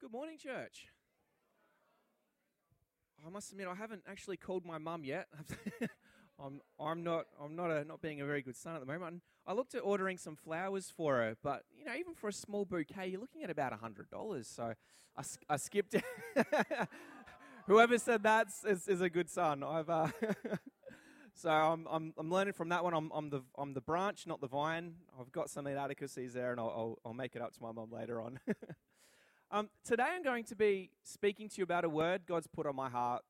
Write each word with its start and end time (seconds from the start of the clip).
Good 0.00 0.12
morning, 0.12 0.38
church. 0.38 0.86
I 3.26 3.28
must 3.28 3.52
admit, 3.52 3.66
I 3.66 3.74
haven't 3.74 4.02
actually 4.08 4.38
called 4.38 4.64
my 4.64 4.78
mum 4.78 5.04
yet. 5.04 5.26
I'm, 6.42 6.62
I'm 6.80 7.04
not, 7.04 7.26
I'm 7.38 7.54
not, 7.54 7.70
a, 7.70 7.84
not 7.84 8.00
being 8.00 8.22
a 8.22 8.24
very 8.24 8.40
good 8.40 8.56
son 8.56 8.74
at 8.74 8.80
the 8.80 8.86
moment. 8.86 9.20
I 9.46 9.52
looked 9.52 9.74
at 9.74 9.80
ordering 9.80 10.16
some 10.16 10.36
flowers 10.36 10.90
for 10.96 11.16
her, 11.16 11.36
but 11.42 11.64
you 11.78 11.84
know, 11.84 11.92
even 11.94 12.14
for 12.14 12.28
a 12.28 12.32
small 12.32 12.64
bouquet, 12.64 13.08
you're 13.08 13.20
looking 13.20 13.42
at 13.42 13.50
about 13.50 13.74
hundred 13.74 14.08
dollars. 14.08 14.48
So 14.48 14.72
I, 15.18 15.22
I 15.50 15.56
skipped 15.58 15.94
it. 15.94 16.04
Whoever 17.66 17.98
said 17.98 18.22
that 18.22 18.46
is, 18.66 18.88
is 18.88 19.02
a 19.02 19.10
good 19.10 19.28
son. 19.28 19.62
I've, 19.62 19.90
uh, 19.90 20.08
so 21.34 21.50
I'm, 21.50 21.86
I'm, 21.90 22.14
I'm 22.16 22.30
learning 22.30 22.54
from 22.54 22.70
that 22.70 22.82
one. 22.82 22.94
I'm, 22.94 23.10
I'm 23.14 23.28
the, 23.28 23.42
I'm 23.58 23.74
the 23.74 23.82
branch, 23.82 24.26
not 24.26 24.40
the 24.40 24.48
vine. 24.48 24.94
I've 25.20 25.30
got 25.30 25.50
some 25.50 25.66
inadequacies 25.66 26.32
there, 26.32 26.52
and 26.52 26.58
I'll, 26.58 26.70
I'll, 26.70 26.98
I'll 27.04 27.14
make 27.14 27.36
it 27.36 27.42
up 27.42 27.52
to 27.52 27.62
my 27.62 27.70
mum 27.70 27.90
later 27.92 28.18
on. 28.18 28.40
Um, 29.52 29.68
today 29.84 30.04
I'm 30.06 30.22
going 30.22 30.44
to 30.44 30.54
be 30.54 30.90
speaking 31.02 31.48
to 31.48 31.54
you 31.58 31.64
about 31.64 31.84
a 31.84 31.88
word 31.88 32.22
God's 32.24 32.46
put 32.46 32.66
on 32.66 32.76
my 32.76 32.88
heart. 32.88 33.22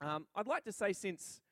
Um, 0.00 0.26
I'd 0.34 0.46
like 0.46 0.64
to 0.64 0.72
say 0.72 0.94
since 0.94 1.42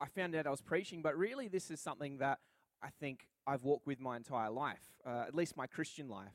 I 0.00 0.06
found 0.06 0.34
out 0.34 0.48
I 0.48 0.50
was 0.50 0.60
preaching, 0.60 1.00
but 1.00 1.16
really 1.16 1.46
this 1.46 1.70
is 1.70 1.80
something 1.80 2.18
that 2.18 2.40
I 2.82 2.88
think 2.98 3.28
I've 3.46 3.62
walked 3.62 3.86
with 3.86 4.00
my 4.00 4.16
entire 4.16 4.50
life, 4.50 4.82
uh, 5.06 5.26
at 5.28 5.34
least 5.36 5.56
my 5.56 5.68
Christian 5.68 6.08
life. 6.08 6.34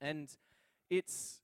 And 0.00 0.28
it's, 0.90 1.42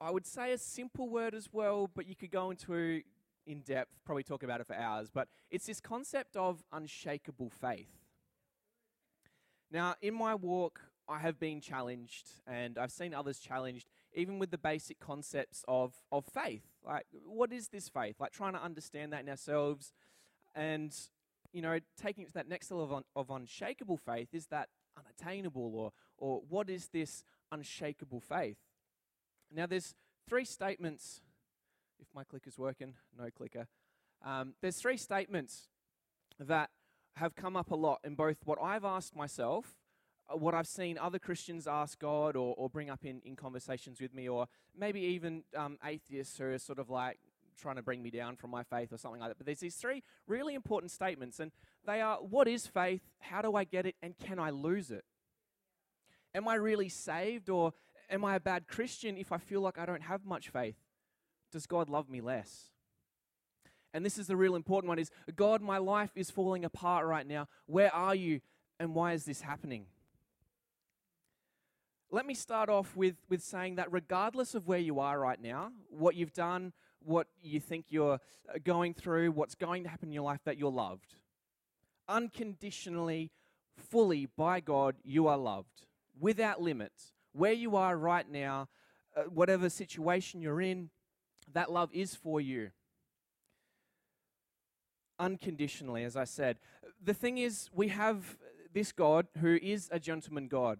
I 0.00 0.10
would 0.10 0.26
say, 0.26 0.50
a 0.50 0.58
simple 0.58 1.08
word 1.08 1.32
as 1.32 1.48
well, 1.52 1.88
but 1.94 2.08
you 2.08 2.16
could 2.16 2.32
go 2.32 2.50
into 2.50 3.02
in 3.46 3.60
depth, 3.60 4.00
probably 4.04 4.24
talk 4.24 4.42
about 4.42 4.62
it 4.62 4.66
for 4.66 4.74
hours. 4.74 5.10
But 5.14 5.28
it's 5.52 5.66
this 5.66 5.78
concept 5.78 6.34
of 6.34 6.64
unshakable 6.72 7.50
faith. 7.50 8.00
Now, 9.70 9.94
in 10.02 10.14
my 10.14 10.34
walk, 10.34 10.80
I 11.08 11.18
have 11.18 11.38
been 11.38 11.60
challenged, 11.60 12.30
and 12.46 12.78
I've 12.78 12.90
seen 12.90 13.12
others 13.12 13.38
challenged, 13.38 13.88
even 14.14 14.38
with 14.38 14.50
the 14.50 14.58
basic 14.58 14.98
concepts 14.98 15.64
of, 15.68 15.92
of 16.10 16.24
faith. 16.24 16.62
Like, 16.84 17.06
what 17.26 17.52
is 17.52 17.68
this 17.68 17.88
faith? 17.88 18.16
Like, 18.18 18.32
trying 18.32 18.54
to 18.54 18.62
understand 18.62 19.12
that 19.12 19.22
in 19.22 19.28
ourselves, 19.28 19.92
and 20.54 20.94
you 21.52 21.62
know, 21.62 21.78
taking 22.00 22.24
it 22.24 22.28
to 22.28 22.34
that 22.34 22.48
next 22.48 22.70
level 22.70 22.84
of, 22.84 22.92
un, 22.92 23.02
of 23.14 23.30
unshakable 23.30 23.96
faith 23.96 24.28
is 24.32 24.46
that 24.46 24.68
unattainable, 24.98 25.74
or 25.74 25.92
or 26.16 26.42
what 26.48 26.70
is 26.70 26.88
this 26.88 27.22
unshakable 27.52 28.20
faith? 28.20 28.56
Now, 29.54 29.66
there's 29.66 29.94
three 30.28 30.44
statements. 30.44 31.20
If 32.00 32.08
my 32.14 32.24
clicker's 32.24 32.58
working, 32.58 32.94
no 33.16 33.28
clicker. 33.30 33.66
Um, 34.24 34.54
there's 34.62 34.76
three 34.76 34.96
statements 34.96 35.68
that 36.40 36.70
have 37.16 37.36
come 37.36 37.56
up 37.56 37.70
a 37.70 37.76
lot 37.76 38.00
in 38.04 38.14
both 38.14 38.38
what 38.44 38.58
I've 38.60 38.84
asked 38.84 39.14
myself 39.14 39.76
what 40.32 40.54
I've 40.54 40.66
seen 40.66 40.98
other 40.98 41.18
Christians 41.18 41.66
ask 41.66 41.98
God 41.98 42.36
or, 42.36 42.54
or 42.56 42.68
bring 42.68 42.90
up 42.90 43.04
in, 43.04 43.20
in 43.24 43.36
conversations 43.36 44.00
with 44.00 44.14
me, 44.14 44.28
or 44.28 44.46
maybe 44.76 45.00
even 45.00 45.44
um, 45.56 45.78
atheists 45.84 46.38
who 46.38 46.46
are 46.46 46.58
sort 46.58 46.78
of 46.78 46.90
like 46.90 47.18
trying 47.60 47.76
to 47.76 47.82
bring 47.82 48.02
me 48.02 48.10
down 48.10 48.36
from 48.36 48.50
my 48.50 48.62
faith 48.62 48.92
or 48.92 48.98
something 48.98 49.20
like 49.20 49.30
that. 49.30 49.38
But 49.38 49.46
there's 49.46 49.60
these 49.60 49.76
three 49.76 50.02
really 50.26 50.54
important 50.54 50.90
statements, 50.90 51.40
and 51.40 51.52
they 51.86 52.00
are 52.00 52.16
what 52.16 52.48
is 52.48 52.66
faith, 52.66 53.02
how 53.20 53.42
do 53.42 53.54
I 53.54 53.64
get 53.64 53.86
it, 53.86 53.96
and 54.02 54.16
can 54.18 54.38
I 54.38 54.50
lose 54.50 54.90
it? 54.90 55.04
Am 56.34 56.48
I 56.48 56.54
really 56.54 56.88
saved, 56.88 57.48
or 57.48 57.72
am 58.10 58.24
I 58.24 58.34
a 58.34 58.40
bad 58.40 58.66
Christian 58.66 59.16
if 59.16 59.30
I 59.30 59.38
feel 59.38 59.60
like 59.60 59.78
I 59.78 59.86
don't 59.86 60.02
have 60.02 60.24
much 60.24 60.48
faith? 60.48 60.76
Does 61.52 61.66
God 61.66 61.88
love 61.88 62.08
me 62.08 62.20
less? 62.20 62.70
And 63.92 64.04
this 64.04 64.18
is 64.18 64.26
the 64.26 64.36
real 64.36 64.56
important 64.56 64.88
one 64.88 64.98
is 64.98 65.10
God, 65.36 65.62
my 65.62 65.78
life 65.78 66.10
is 66.16 66.28
falling 66.28 66.64
apart 66.64 67.06
right 67.06 67.26
now. 67.26 67.46
Where 67.66 67.94
are 67.94 68.14
you? 68.14 68.40
And 68.80 68.92
why 68.92 69.12
is 69.12 69.24
this 69.24 69.42
happening? 69.42 69.86
Let 72.14 72.26
me 72.26 72.34
start 72.34 72.68
off 72.68 72.94
with, 72.94 73.16
with 73.28 73.42
saying 73.42 73.74
that 73.74 73.90
regardless 73.90 74.54
of 74.54 74.68
where 74.68 74.78
you 74.78 75.00
are 75.00 75.18
right 75.18 75.42
now, 75.42 75.72
what 75.90 76.14
you've 76.14 76.32
done, 76.32 76.72
what 77.00 77.26
you 77.42 77.58
think 77.58 77.86
you're 77.88 78.20
uh, 78.48 78.58
going 78.62 78.94
through, 78.94 79.32
what's 79.32 79.56
going 79.56 79.82
to 79.82 79.88
happen 79.88 80.08
in 80.10 80.12
your 80.12 80.22
life, 80.22 80.38
that 80.44 80.56
you're 80.56 80.70
loved. 80.70 81.16
Unconditionally, 82.08 83.32
fully 83.76 84.28
by 84.36 84.60
God, 84.60 84.94
you 85.02 85.26
are 85.26 85.36
loved 85.36 85.86
without 86.20 86.62
limits. 86.62 87.12
Where 87.32 87.52
you 87.52 87.74
are 87.74 87.96
right 87.96 88.30
now, 88.30 88.68
uh, 89.16 89.22
whatever 89.22 89.68
situation 89.68 90.40
you're 90.40 90.60
in, 90.60 90.90
that 91.52 91.72
love 91.72 91.90
is 91.92 92.14
for 92.14 92.40
you. 92.40 92.70
Unconditionally, 95.18 96.04
as 96.04 96.16
I 96.16 96.24
said. 96.24 96.58
The 97.02 97.14
thing 97.14 97.38
is, 97.38 97.70
we 97.74 97.88
have 97.88 98.36
this 98.72 98.92
God 98.92 99.26
who 99.40 99.58
is 99.60 99.88
a 99.90 99.98
gentleman 99.98 100.46
God. 100.46 100.78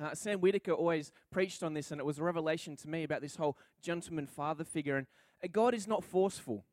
Uh, 0.00 0.14
Sam 0.14 0.40
Whitaker 0.40 0.72
always 0.72 1.12
preached 1.30 1.62
on 1.62 1.74
this, 1.74 1.90
and 1.90 2.00
it 2.00 2.04
was 2.04 2.18
a 2.18 2.22
revelation 2.22 2.76
to 2.76 2.88
me 2.88 3.02
about 3.02 3.20
this 3.20 3.36
whole 3.36 3.56
gentleman 3.82 4.26
father 4.26 4.64
figure. 4.64 4.96
And 4.96 5.06
uh, 5.42 5.48
God 5.50 5.74
is 5.74 5.88
not 5.88 6.04
forceful. 6.04 6.64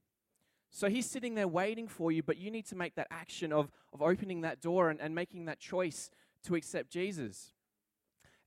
So 0.70 0.90
he's 0.90 1.10
sitting 1.10 1.36
there 1.36 1.48
waiting 1.48 1.88
for 1.88 2.12
you, 2.12 2.22
but 2.22 2.38
you 2.38 2.52
need 2.52 2.66
to 2.68 2.76
make 2.76 2.96
that 2.96 3.08
action 3.10 3.52
of, 3.54 3.72
of 3.94 4.02
opening 4.02 4.42
that 4.42 4.62
door 4.62 4.90
and, 4.90 5.00
and 5.00 5.16
making 5.16 5.46
that 5.46 5.60
choice 5.60 6.12
to 6.44 6.56
accept 6.56 6.92
Jesus. 6.92 7.54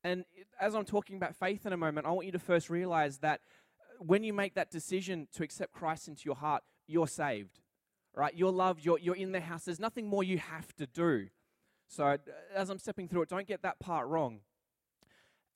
And 0.05 0.25
as 0.61 0.75
I'm 0.75 0.85
talking 0.85 1.17
about 1.17 1.35
faith 1.35 1.67
in 1.67 1.73
a 1.73 1.77
moment, 1.77 2.07
I 2.07 2.11
want 2.11 2.27
you 2.27 2.33
to 2.33 2.39
first 2.39 2.71
realize 2.71 3.19
that 3.19 3.41
uh, 3.81 4.05
when 4.05 4.23
you 4.23 4.33
make 4.33 4.55
that 4.55 4.71
decision 4.71 5.27
to 5.33 5.43
accept 5.43 5.73
Christ 5.73 6.07
into 6.07 6.23
your 6.25 6.37
heart, 6.37 6.63
you're 6.87 7.09
saved. 7.09 7.61
Right? 8.15 8.35
You're 8.35 8.53
loved, 8.53 8.85
you're, 8.85 8.99
you're 8.99 9.17
in 9.17 9.33
the 9.33 9.41
house. 9.41 9.65
There's 9.65 9.81
nothing 9.81 10.07
more 10.07 10.23
you 10.23 10.39
have 10.39 10.75
to 10.77 10.87
do. 10.87 11.29
So 11.89 12.05
uh, 12.05 12.17
as 12.55 12.69
I'm 12.71 12.79
stepping 12.79 13.09
through 13.09 13.23
it, 13.23 13.29
don't 13.29 13.47
get 13.47 13.63
that 13.63 13.81
part 13.81 14.07
wrong. 14.07 14.41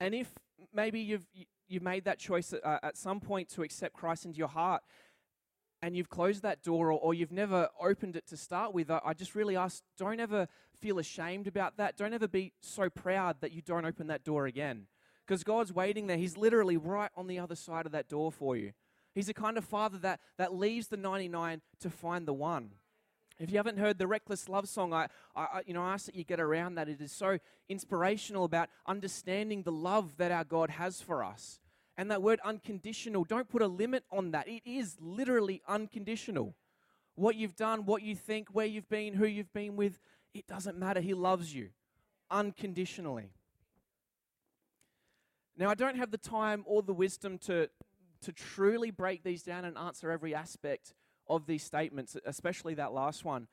And 0.02 0.16
if 0.16 0.32
maybe 0.74 0.98
you've, 0.98 1.28
you've 1.68 1.82
made 1.84 2.06
that 2.06 2.18
choice 2.18 2.52
at, 2.52 2.64
uh, 2.66 2.80
at 2.82 2.96
some 2.96 3.20
point 3.20 3.48
to 3.50 3.62
accept 3.62 3.94
Christ 3.94 4.24
into 4.24 4.36
your 4.36 4.48
heart, 4.48 4.82
and 5.80 5.96
you've 5.96 6.08
closed 6.08 6.42
that 6.42 6.60
door 6.60 6.90
or, 6.90 6.98
or, 6.98 7.14
you've 7.14 7.30
never 7.30 7.68
opened 7.80 8.16
it 8.16 8.26
to 8.26 8.36
start 8.36 8.74
with, 8.74 8.90
I, 8.90 9.00
I 9.04 9.14
just 9.14 9.36
really 9.36 9.56
ask 9.56 9.80
don't 9.96 10.18
ever 10.18 10.48
feel 10.74 10.98
ashamed 10.98 11.46
about 11.46 11.76
that. 11.76 11.96
Don't 11.96 12.12
ever 12.12 12.26
be 12.26 12.52
so 12.60 12.90
proud 12.90 13.36
that 13.42 13.52
you 13.52 13.62
don't 13.62 13.84
open 13.84 14.08
that 14.08 14.24
door 14.24 14.46
again. 14.46 14.88
Because 15.24 15.44
God's 15.44 15.72
waiting 15.72 16.08
there. 16.08 16.16
He's 16.16 16.36
literally 16.36 16.76
right 16.76 17.10
on 17.16 17.28
the 17.28 17.38
other 17.38 17.54
side 17.54 17.86
of 17.86 17.92
that 17.92 18.08
door 18.08 18.32
for 18.32 18.56
you. 18.56 18.72
He's 19.14 19.28
the 19.28 19.34
kind 19.34 19.56
of 19.56 19.64
father 19.64 19.98
that, 19.98 20.18
that 20.36 20.52
leaves 20.52 20.88
the 20.88 20.96
99 20.96 21.60
to 21.78 21.90
find 21.90 22.26
the 22.26 22.32
one. 22.32 22.72
If 23.38 23.50
you 23.50 23.56
haven't 23.56 23.78
heard 23.78 23.98
the 23.98 24.06
Reckless 24.06 24.48
Love 24.48 24.68
song, 24.68 24.92
I, 24.92 25.08
I, 25.34 25.62
you 25.66 25.74
know, 25.74 25.82
I 25.82 25.94
ask 25.94 26.06
that 26.06 26.14
you 26.14 26.24
get 26.24 26.40
around 26.40 26.74
that. 26.76 26.88
It 26.88 27.00
is 27.00 27.12
so 27.12 27.38
inspirational 27.68 28.44
about 28.44 28.68
understanding 28.86 29.62
the 29.62 29.72
love 29.72 30.16
that 30.18 30.30
our 30.30 30.44
God 30.44 30.70
has 30.70 31.00
for 31.00 31.24
us. 31.24 31.60
And 31.96 32.10
that 32.10 32.22
word 32.22 32.40
unconditional, 32.44 33.24
don't 33.24 33.48
put 33.48 33.62
a 33.62 33.66
limit 33.66 34.04
on 34.10 34.30
that. 34.30 34.48
It 34.48 34.62
is 34.64 34.96
literally 35.00 35.62
unconditional. 35.68 36.54
What 37.14 37.36
you've 37.36 37.56
done, 37.56 37.84
what 37.84 38.02
you 38.02 38.14
think, 38.16 38.48
where 38.52 38.66
you've 38.66 38.88
been, 38.88 39.14
who 39.14 39.26
you've 39.26 39.52
been 39.52 39.76
with, 39.76 39.98
it 40.32 40.46
doesn't 40.46 40.78
matter. 40.78 41.00
He 41.00 41.14
loves 41.14 41.54
you 41.54 41.70
unconditionally. 42.30 43.32
Now, 45.56 45.68
I 45.68 45.74
don't 45.74 45.96
have 45.96 46.10
the 46.10 46.18
time 46.18 46.64
or 46.66 46.82
the 46.82 46.94
wisdom 46.94 47.36
to, 47.40 47.68
to 48.22 48.32
truly 48.32 48.90
break 48.90 49.22
these 49.22 49.42
down 49.42 49.66
and 49.66 49.76
answer 49.76 50.10
every 50.10 50.34
aspect 50.34 50.94
of 51.28 51.46
these 51.46 51.62
statements, 51.62 52.16
especially 52.24 52.74
that 52.74 52.92
last 52.92 53.24
one. 53.24 53.48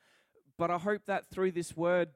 But 0.58 0.70
I 0.70 0.78
hope 0.78 1.02
that 1.06 1.26
through 1.30 1.52
this 1.52 1.76
word, 1.76 2.10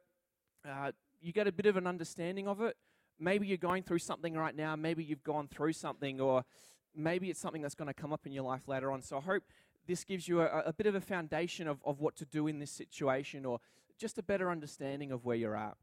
uh, 0.68 0.92
you 1.20 1.32
get 1.32 1.46
a 1.46 1.52
bit 1.52 1.66
of 1.66 1.76
an 1.76 1.86
understanding 1.86 2.46
of 2.46 2.60
it. 2.60 2.76
Maybe 3.18 3.46
you're 3.46 3.56
going 3.56 3.82
through 3.82 4.00
something 4.00 4.34
right 4.34 4.54
now, 4.54 4.76
maybe 4.76 5.04
you've 5.04 5.24
gone 5.24 5.48
through 5.48 5.72
something, 5.72 6.20
or 6.20 6.44
maybe 6.94 7.30
it's 7.30 7.40
something 7.40 7.62
that's 7.62 7.74
going 7.74 7.88
to 7.88 7.94
come 7.94 8.12
up 8.12 8.26
in 8.26 8.32
your 8.32 8.44
life 8.44 8.68
later 8.68 8.90
on. 8.90 9.02
So 9.02 9.18
I 9.18 9.20
hope 9.20 9.44
this 9.86 10.04
gives 10.04 10.28
you 10.28 10.40
a, 10.40 10.62
a 10.66 10.72
bit 10.72 10.86
of 10.86 10.94
a 10.94 11.00
foundation 11.00 11.68
of, 11.68 11.78
of 11.84 12.00
what 12.00 12.16
to 12.16 12.24
do 12.24 12.46
in 12.46 12.58
this 12.58 12.70
situation, 12.70 13.44
or 13.44 13.60
just 13.98 14.18
a 14.18 14.22
better 14.22 14.50
understanding 14.50 15.12
of 15.12 15.24
where 15.24 15.36
you're 15.36 15.56
at. 15.56 15.76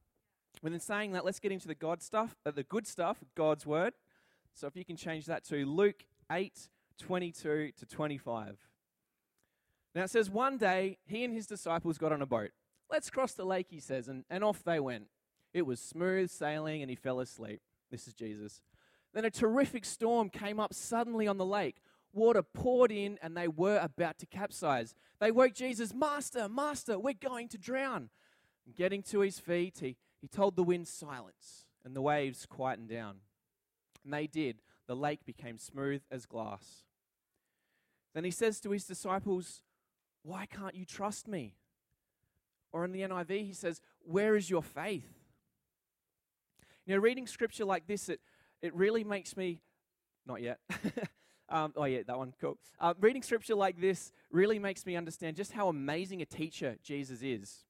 When 0.59 0.73
in 0.73 0.79
saying 0.79 1.13
that, 1.13 1.23
let's 1.23 1.39
get 1.39 1.51
into 1.51 1.67
the 1.67 1.75
God 1.75 2.01
stuff, 2.01 2.35
uh, 2.45 2.51
the 2.51 2.63
good 2.63 2.85
stuff, 2.85 3.17
God's 3.35 3.65
word. 3.65 3.93
So 4.53 4.67
if 4.67 4.75
you 4.75 4.83
can 4.83 4.97
change 4.97 5.25
that 5.27 5.45
to 5.45 5.65
Luke 5.65 6.03
8, 6.31 6.69
22 6.99 7.71
to 7.77 7.85
25. 7.85 8.57
Now 9.93 10.03
it 10.03 10.09
says, 10.09 10.29
one 10.29 10.57
day 10.57 10.97
he 11.05 11.23
and 11.23 11.33
his 11.33 11.47
disciples 11.47 11.97
got 11.97 12.11
on 12.11 12.21
a 12.21 12.25
boat. 12.25 12.51
Let's 12.89 13.09
cross 13.09 13.33
the 13.33 13.45
lake, 13.45 13.67
he 13.69 13.79
says, 13.79 14.07
and, 14.07 14.25
and 14.29 14.43
off 14.43 14.63
they 14.63 14.79
went. 14.79 15.07
It 15.53 15.65
was 15.65 15.79
smooth 15.79 16.29
sailing 16.29 16.81
and 16.81 16.89
he 16.89 16.95
fell 16.95 17.19
asleep. 17.19 17.61
This 17.89 18.07
is 18.07 18.13
Jesus. 18.13 18.61
Then 19.13 19.25
a 19.25 19.31
terrific 19.31 19.83
storm 19.83 20.29
came 20.29 20.59
up 20.59 20.73
suddenly 20.73 21.27
on 21.27 21.37
the 21.37 21.45
lake. 21.45 21.81
Water 22.13 22.41
poured 22.41 22.91
in 22.91 23.17
and 23.21 23.35
they 23.35 23.47
were 23.47 23.79
about 23.79 24.17
to 24.19 24.25
capsize. 24.25 24.93
They 25.19 25.31
woke 25.31 25.53
Jesus, 25.53 25.93
Master, 25.93 26.47
Master, 26.47 26.97
we're 26.97 27.13
going 27.13 27.47
to 27.49 27.57
drown. 27.57 28.09
getting 28.75 29.03
to 29.03 29.19
his 29.19 29.39
feet, 29.39 29.79
he, 29.81 29.97
he 30.21 30.27
told 30.27 30.55
the 30.55 30.63
wind, 30.63 30.87
Silence, 30.87 31.65
and 31.83 31.95
the 31.95 32.01
waves 32.01 32.45
quietened 32.45 32.89
down. 32.89 33.17
And 34.03 34.13
they 34.13 34.27
did. 34.27 34.61
The 34.87 34.95
lake 34.95 35.25
became 35.25 35.57
smooth 35.57 36.01
as 36.09 36.25
glass. 36.25 36.83
Then 38.13 38.23
he 38.23 38.31
says 38.31 38.59
to 38.61 38.71
his 38.71 38.85
disciples, 38.85 39.61
why 40.23 40.45
can't 40.45 40.75
you 40.75 40.85
trust 40.85 41.27
me? 41.27 41.55
Or 42.71 42.85
in 42.85 42.91
the 42.91 43.01
NIV, 43.01 43.45
he 43.45 43.53
says, 43.53 43.81
Where 44.03 44.35
is 44.35 44.49
your 44.49 44.63
faith? 44.63 45.07
Know, 46.87 46.97
reading 46.97 47.25
scripture 47.25 47.63
like 47.63 47.87
this, 47.87 48.09
it, 48.09 48.19
it 48.61 48.75
really 48.75 49.03
makes 49.03 49.37
me 49.37 49.61
Not 50.25 50.41
yet. 50.41 50.59
um, 51.49 51.73
oh, 51.75 51.85
yeah, 51.85 52.01
that 52.05 52.17
one. 52.17 52.33
Cool. 52.41 52.57
Uh, 52.79 52.93
reading 52.99 53.23
scripture 53.23 53.55
like 53.55 53.79
this 53.79 54.11
really 54.29 54.59
makes 54.59 54.85
me 54.85 54.95
understand 54.95 55.37
just 55.37 55.53
how 55.53 55.69
amazing 55.69 56.21
a 56.21 56.25
teacher 56.25 56.77
Jesus 56.83 57.21
is. 57.21 57.63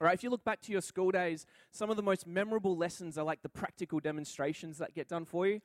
All 0.00 0.06
right, 0.06 0.14
if 0.14 0.22
you 0.22 0.30
look 0.30 0.44
back 0.44 0.60
to 0.62 0.72
your 0.72 0.80
school 0.80 1.10
days, 1.10 1.44
some 1.70 1.90
of 1.90 1.96
the 1.96 2.02
most 2.02 2.26
memorable 2.26 2.76
lessons 2.76 3.18
are 3.18 3.24
like 3.24 3.42
the 3.42 3.48
practical 3.48 4.00
demonstrations 4.00 4.78
that 4.78 4.94
get 4.94 5.08
done 5.08 5.24
for 5.24 5.46
you. 5.46 5.60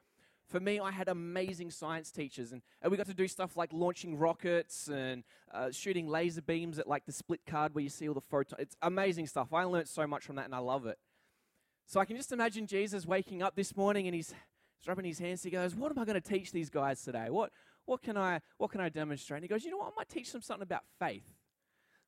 For 0.47 0.61
me, 0.61 0.79
I 0.79 0.91
had 0.91 1.09
amazing 1.09 1.71
science 1.71 2.09
teachers, 2.09 2.53
and, 2.53 2.61
and 2.81 2.89
we 2.89 2.97
got 2.97 3.07
to 3.07 3.13
do 3.13 3.27
stuff 3.27 3.57
like 3.57 3.73
launching 3.73 4.17
rockets 4.17 4.87
and 4.87 5.23
uh, 5.53 5.71
shooting 5.71 6.07
laser 6.07 6.41
beams 6.41 6.79
at 6.79 6.87
like 6.87 7.05
the 7.05 7.11
split 7.11 7.41
card 7.45 7.75
where 7.75 7.83
you 7.83 7.89
see 7.89 8.07
all 8.07 8.13
the 8.13 8.21
photons. 8.21 8.61
It's 8.61 8.75
amazing 8.81 9.27
stuff. 9.27 9.51
I 9.51 9.63
learned 9.63 9.89
so 9.89 10.07
much 10.07 10.23
from 10.23 10.37
that, 10.37 10.45
and 10.45 10.55
I 10.55 10.59
love 10.59 10.85
it. 10.85 10.97
So 11.85 11.99
I 11.99 12.05
can 12.05 12.15
just 12.15 12.31
imagine 12.31 12.65
Jesus 12.65 13.05
waking 13.05 13.41
up 13.41 13.55
this 13.55 13.75
morning 13.75 14.07
and 14.07 14.15
he's, 14.15 14.33
he's 14.77 14.87
rubbing 14.87 15.05
his 15.05 15.19
hands. 15.19 15.43
He 15.43 15.49
goes, 15.49 15.73
"What 15.73 15.91
am 15.91 15.99
I 15.99 16.05
going 16.05 16.21
to 16.21 16.29
teach 16.29 16.51
these 16.51 16.69
guys 16.69 17.01
today? 17.01 17.29
What 17.29 17.51
what 17.85 18.01
can 18.01 18.17
I 18.17 18.41
what 18.57 18.71
can 18.71 18.81
I 18.81 18.89
demonstrate?" 18.89 19.37
And 19.37 19.43
he 19.43 19.47
goes, 19.47 19.63
"You 19.63 19.71
know 19.71 19.77
what? 19.77 19.87
I 19.87 19.95
might 19.97 20.09
teach 20.09 20.31
them 20.31 20.41
something 20.41 20.63
about 20.63 20.83
faith." 20.99 21.23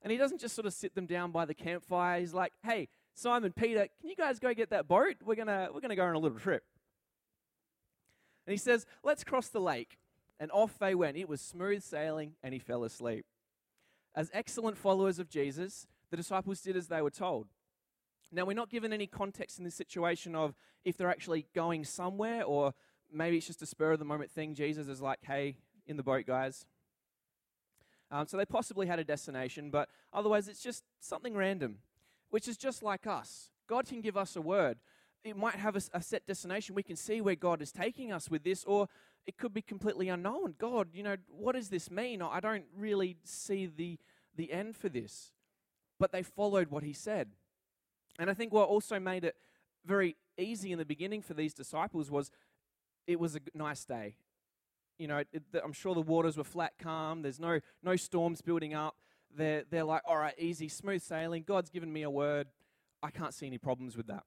And 0.01 0.11
he 0.11 0.17
doesn't 0.17 0.39
just 0.39 0.55
sort 0.55 0.65
of 0.65 0.73
sit 0.73 0.95
them 0.95 1.05
down 1.05 1.31
by 1.31 1.45
the 1.45 1.53
campfire. 1.53 2.19
He's 2.19 2.33
like, 2.33 2.53
"Hey, 2.63 2.89
Simon, 3.15 3.53
Peter, 3.53 3.87
can 3.99 4.09
you 4.09 4.15
guys 4.15 4.39
go 4.39 4.53
get 4.53 4.69
that 4.69 4.87
boat? 4.87 5.15
We're 5.25 5.35
gonna 5.35 5.69
we're 5.73 5.81
gonna 5.81 5.95
go 5.95 6.05
on 6.05 6.15
a 6.15 6.19
little 6.19 6.39
trip." 6.39 6.63
And 8.49 8.53
he 8.53 8.57
says, 8.57 8.87
Let's 9.03 9.23
cross 9.23 9.47
the 9.47 9.61
lake. 9.61 9.99
And 10.39 10.49
off 10.51 10.79
they 10.79 10.95
went. 10.95 11.17
It 11.17 11.29
was 11.29 11.39
smooth 11.39 11.83
sailing, 11.83 12.31
and 12.41 12.51
he 12.51 12.59
fell 12.59 12.83
asleep. 12.83 13.27
As 14.15 14.31
excellent 14.33 14.75
followers 14.75 15.19
of 15.19 15.29
Jesus, 15.29 15.85
the 16.09 16.17
disciples 16.17 16.59
did 16.59 16.75
as 16.75 16.87
they 16.87 17.03
were 17.03 17.11
told. 17.11 17.45
Now, 18.31 18.45
we're 18.45 18.53
not 18.53 18.71
given 18.71 18.91
any 18.91 19.05
context 19.05 19.59
in 19.59 19.65
this 19.65 19.75
situation 19.75 20.33
of 20.33 20.55
if 20.83 20.97
they're 20.97 21.11
actually 21.11 21.45
going 21.53 21.85
somewhere 21.85 22.43
or 22.43 22.73
maybe 23.13 23.37
it's 23.37 23.45
just 23.45 23.61
a 23.61 23.67
spur 23.67 23.91
of 23.91 23.99
the 23.99 24.05
moment 24.05 24.31
thing. 24.31 24.55
Jesus 24.55 24.87
is 24.87 24.99
like, 24.99 25.19
hey, 25.21 25.57
in 25.85 25.95
the 25.95 26.01
boat, 26.01 26.25
guys. 26.25 26.65
Um, 28.09 28.25
so 28.25 28.35
they 28.35 28.45
possibly 28.45 28.87
had 28.87 28.97
a 28.97 29.03
destination, 29.03 29.69
but 29.69 29.89
otherwise 30.11 30.47
it's 30.47 30.63
just 30.63 30.85
something 30.99 31.35
random, 31.35 31.77
which 32.31 32.47
is 32.47 32.57
just 32.57 32.81
like 32.81 33.05
us. 33.05 33.51
God 33.67 33.85
can 33.85 34.01
give 34.01 34.17
us 34.17 34.35
a 34.35 34.41
word 34.41 34.79
it 35.23 35.35
might 35.35 35.55
have 35.55 35.75
a, 35.75 35.81
a, 35.93 36.01
set 36.01 36.25
destination. 36.25 36.75
We 36.75 36.83
can 36.83 36.95
see 36.95 37.21
where 37.21 37.35
God 37.35 37.61
is 37.61 37.71
taking 37.71 38.11
us 38.11 38.29
with 38.29 38.43
this, 38.43 38.63
or 38.63 38.87
it 39.25 39.37
could 39.37 39.53
be 39.53 39.61
completely 39.61 40.09
unknown. 40.09 40.55
God, 40.57 40.89
you 40.93 41.03
know, 41.03 41.17
what 41.29 41.55
does 41.55 41.69
this 41.69 41.91
mean? 41.91 42.21
I 42.21 42.39
don't 42.39 42.65
really 42.77 43.17
see 43.23 43.65
the, 43.65 43.97
the 44.35 44.51
end 44.51 44.75
for 44.75 44.89
this. 44.89 45.33
But 45.99 46.11
they 46.11 46.23
followed 46.23 46.69
what 46.69 46.83
he 46.83 46.93
said. 46.93 47.29
And 48.17 48.29
I 48.29 48.33
think 48.33 48.53
what 48.53 48.69
also 48.69 48.99
made 48.99 49.23
it 49.23 49.35
very 49.85 50.15
easy 50.37 50.71
in 50.71 50.77
the 50.77 50.85
beginning 50.85 51.21
for 51.21 51.33
these 51.33 51.53
disciples 51.53 52.09
was 52.09 52.31
it 53.07 53.19
was 53.19 53.35
a 53.35 53.39
nice 53.53 53.83
day. 53.85 54.15
You 54.97 55.07
know, 55.07 55.23
it, 55.31 55.43
I'm 55.63 55.73
sure 55.73 55.93
the 55.93 56.01
waters 56.01 56.37
were 56.37 56.43
flat, 56.43 56.73
calm. 56.79 57.21
There's 57.21 57.39
no, 57.39 57.59
no 57.83 57.95
storms 57.95 58.41
building 58.41 58.73
up. 58.73 58.95
They're, 59.35 59.63
they're 59.69 59.83
like, 59.83 60.01
all 60.05 60.17
right, 60.17 60.33
easy, 60.37 60.67
smooth 60.69 61.01
sailing. 61.01 61.43
God's 61.45 61.69
given 61.69 61.91
me 61.91 62.03
a 62.03 62.09
word. 62.09 62.47
I 63.01 63.09
can't 63.09 63.33
see 63.33 63.47
any 63.47 63.57
problems 63.57 63.95
with 63.95 64.07
that. 64.07 64.23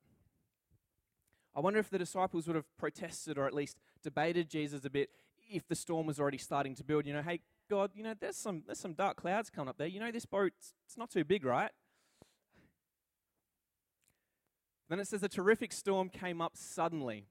I 1.54 1.60
wonder 1.60 1.78
if 1.78 1.90
the 1.90 1.98
disciples 1.98 2.46
would 2.46 2.56
have 2.56 2.76
protested 2.78 3.38
or 3.38 3.46
at 3.46 3.54
least 3.54 3.76
debated 4.02 4.48
Jesus 4.48 4.84
a 4.84 4.90
bit 4.90 5.10
if 5.50 5.68
the 5.68 5.74
storm 5.74 6.06
was 6.06 6.18
already 6.18 6.38
starting 6.38 6.74
to 6.76 6.84
build. 6.84 7.06
You 7.06 7.12
know, 7.12 7.22
hey, 7.22 7.40
God, 7.68 7.90
you 7.94 8.02
know, 8.02 8.14
there's 8.18 8.36
some, 8.36 8.62
there's 8.66 8.78
some 8.78 8.94
dark 8.94 9.16
clouds 9.16 9.50
coming 9.50 9.68
up 9.68 9.76
there. 9.76 9.86
You 9.86 10.00
know, 10.00 10.10
this 10.10 10.24
boat, 10.24 10.52
it's 10.86 10.96
not 10.96 11.10
too 11.10 11.24
big, 11.24 11.44
right? 11.44 11.70
Then 14.88 14.98
it 14.98 15.08
says 15.08 15.22
a 15.22 15.28
terrific 15.28 15.72
storm 15.72 16.08
came 16.08 16.40
up 16.40 16.52
suddenly. 16.54 17.26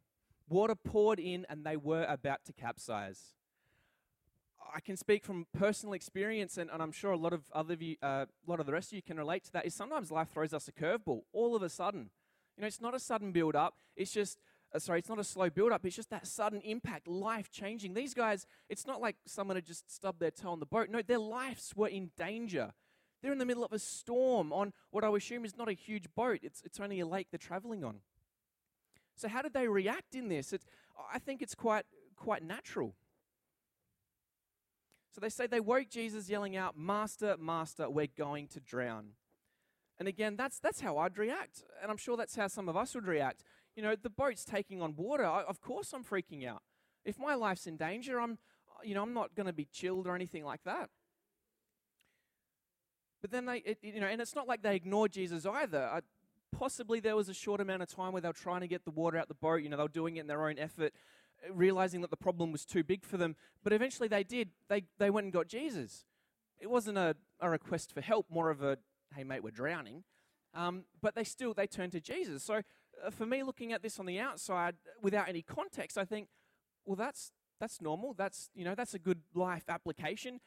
Water 0.50 0.76
poured 0.76 1.20
in 1.20 1.46
and 1.50 1.64
they 1.64 1.78
were 1.78 2.06
about 2.08 2.46
to 2.46 2.54
capsize. 2.54 3.36
I 4.74 4.80
can 4.80 4.96
speak 4.96 5.26
from 5.26 5.48
personal 5.54 5.94
experience, 5.94 6.58
and, 6.58 6.70
and 6.70 6.82
I'm 6.82 6.92
sure 6.94 7.12
a 7.12 7.18
lot 7.18 7.34
of 7.34 7.44
other 7.54 7.74
of 7.74 7.82
you, 7.82 7.98
uh, 8.02 8.26
a 8.26 8.50
lot 8.50 8.60
of 8.60 8.66
the 8.66 8.72
rest 8.72 8.92
of 8.92 8.96
you 8.96 9.02
can 9.02 9.18
relate 9.18 9.44
to 9.46 9.54
that. 9.54 9.66
Is 9.66 9.74
sometimes 9.74 10.12
life 10.12 10.30
throws 10.34 10.54
us 10.54 10.68
a 10.68 10.72
curveball. 10.72 11.22
All 11.34 11.56
of 11.56 11.62
a 11.62 11.70
sudden, 11.70 12.10
you 12.62 12.66
know, 12.66 12.68
it's 12.68 12.80
not 12.80 12.94
a 12.94 13.00
sudden 13.00 13.32
build 13.32 13.56
up. 13.56 13.74
It's 13.96 14.12
just, 14.12 14.38
uh, 14.72 14.78
sorry, 14.78 15.00
it's 15.00 15.10
not 15.10 15.18
a 15.18 15.24
slow 15.24 15.50
build 15.50 15.72
up. 15.72 15.84
It's 15.84 15.96
just 15.96 16.12
that 16.12 16.28
sudden 16.28 16.62
impact, 16.62 17.08
life 17.08 17.50
changing. 17.50 17.96
These 17.96 18.14
guys, 18.14 18.46
it's 18.70 18.86
not 18.86 19.02
like 19.02 19.16
someone 19.26 19.58
had 19.58 19.66
just 19.66 19.92
stubbed 19.92 20.20
their 20.20 20.30
toe 20.30 20.52
on 20.52 20.60
the 20.60 20.68
boat. 20.68 20.88
No, 20.92 21.02
their 21.02 21.18
lives 21.18 21.74
were 21.76 21.88
in 21.88 22.12
danger. 22.16 22.72
They're 23.24 23.32
in 23.32 23.40
the 23.40 23.48
middle 23.48 23.66
of 23.66 23.74
a 23.74 23.80
storm 23.80 24.54
on 24.54 24.74
what 24.92 25.04
I 25.04 25.10
assume 25.10 25.44
is 25.44 25.58
not 25.58 25.70
a 25.70 25.74
huge 25.74 26.06
boat. 26.16 26.42
It's, 26.44 26.62
it's 26.64 26.80
only 26.80 27.00
a 27.00 27.08
lake 27.08 27.30
they're 27.32 27.40
traveling 27.40 27.84
on. 27.84 28.02
So 29.16 29.28
how 29.28 29.42
did 29.42 29.54
they 29.54 29.68
react 29.68 30.14
in 30.14 30.30
this? 30.30 30.54
It's, 30.54 30.68
I 31.12 31.18
think 31.18 31.42
it's 31.42 31.56
quite, 31.56 31.86
quite 32.16 32.44
natural. 32.44 32.94
So 35.16 35.20
they 35.20 35.30
say 35.30 35.48
they 35.48 35.60
woke 35.60 35.90
Jesus 35.90 36.30
yelling 36.30 36.56
out, 36.56 36.78
Master, 36.78 37.38
Master, 37.40 37.90
we're 37.90 38.06
going 38.16 38.48
to 38.50 38.60
drown. 38.60 39.14
And 40.02 40.08
again, 40.08 40.36
that's, 40.36 40.58
that's 40.58 40.82
how 40.82 40.98
I'd 40.98 41.16
react. 41.20 41.64
And 41.80 41.92
I'm 41.92 41.98
sure 41.98 42.18
that's 42.18 42.36
how 42.36 42.48
some 42.48 42.68
of 42.68 42.76
us 42.76 42.96
would 42.96 43.06
react. 43.06 43.44
You 43.76 43.84
know, 43.84 43.96
the 43.96 44.10
boat's 44.10 44.44
taking 44.44 44.82
on 44.82 44.96
water. 44.96 45.24
I, 45.24 45.44
of 45.44 45.62
course 45.62 45.94
I'm 45.94 46.04
freaking 46.04 46.44
out. 46.44 46.64
If 47.06 47.20
my 47.20 47.36
life's 47.36 47.68
in 47.68 47.78
danger, 47.78 48.20
I'm, 48.20 48.40
you 48.84 48.96
know, 48.96 49.04
I'm 49.04 49.14
not 49.14 49.36
going 49.36 49.46
to 49.46 49.54
be 49.54 49.66
chilled 49.72 50.08
or 50.08 50.16
anything 50.16 50.44
like 50.44 50.64
that. 50.64 50.90
But 53.22 53.30
then 53.30 53.46
they, 53.46 53.58
it, 53.58 53.78
you 53.84 54.02
know, 54.02 54.08
and 54.08 54.20
it's 54.20 54.34
not 54.34 54.48
like 54.48 54.64
they 54.64 54.76
ignored 54.76 55.12
Jesus 55.12 55.46
either. 55.46 55.84
I, 55.84 56.00
possibly 56.52 57.00
there 57.00 57.16
was 57.16 57.30
a 57.30 57.34
short 57.36 57.62
amount 57.62 57.84
of 57.84 57.88
time 57.88 58.12
where 58.12 58.24
they 58.24 58.30
were 58.30 58.34
trying 58.34 58.62
to 58.62 58.68
get 58.68 58.86
the 58.86 58.90
water 58.90 59.20
out 59.20 59.28
the 59.28 59.36
boat. 59.36 59.62
You 59.62 59.70
know, 59.70 59.78
they 59.78 59.84
were 59.84 59.88
doing 59.88 60.18
it 60.18 60.22
in 60.22 60.26
their 60.26 60.48
own 60.48 60.58
effort, 60.58 60.94
realizing 61.54 62.02
that 62.02 62.10
the 62.10 62.18
problem 62.18 62.52
was 62.52 62.66
too 62.66 62.84
big 62.84 63.06
for 63.06 63.18
them. 63.18 63.36
But 63.64 63.72
eventually 63.72 64.08
they 64.08 64.24
did. 64.24 64.50
They, 64.68 64.86
they 64.98 65.12
went 65.12 65.26
and 65.26 65.32
got 65.32 65.48
Jesus. 65.48 66.06
It 66.60 66.72
wasn't 66.72 66.98
a, 66.98 67.16
a 67.40 67.52
request 67.52 67.94
for 67.94 68.02
help, 68.02 68.26
more 68.32 68.50
of 68.50 68.64
a, 68.64 68.80
hey 69.16 69.24
mate, 69.24 69.44
we're 69.44 69.52
drowning. 69.52 70.04
Um, 70.54 70.84
but 71.02 71.16
they 71.16 71.24
still 71.24 71.54
they 71.54 71.68
turn 71.68 71.90
to 71.92 72.02
Jesus. 72.02 72.44
So 72.44 72.56
uh, 72.56 73.10
for 73.10 73.26
me, 73.26 73.44
looking 73.44 73.74
at 73.74 73.82
this 73.82 74.00
on 74.00 74.06
the 74.06 74.20
outside 74.20 74.76
without 75.02 75.30
any 75.30 75.42
context, 75.42 75.98
I 75.98 76.06
think, 76.06 76.28
well, 76.86 76.96
that's 76.96 77.32
that's 77.60 77.82
normal. 77.82 78.14
That's 78.14 78.50
you 78.54 78.66
know 78.66 78.76
that's 78.76 78.94
a 78.94 79.00
good 79.00 79.22
life 79.34 79.64
application. 79.70 80.40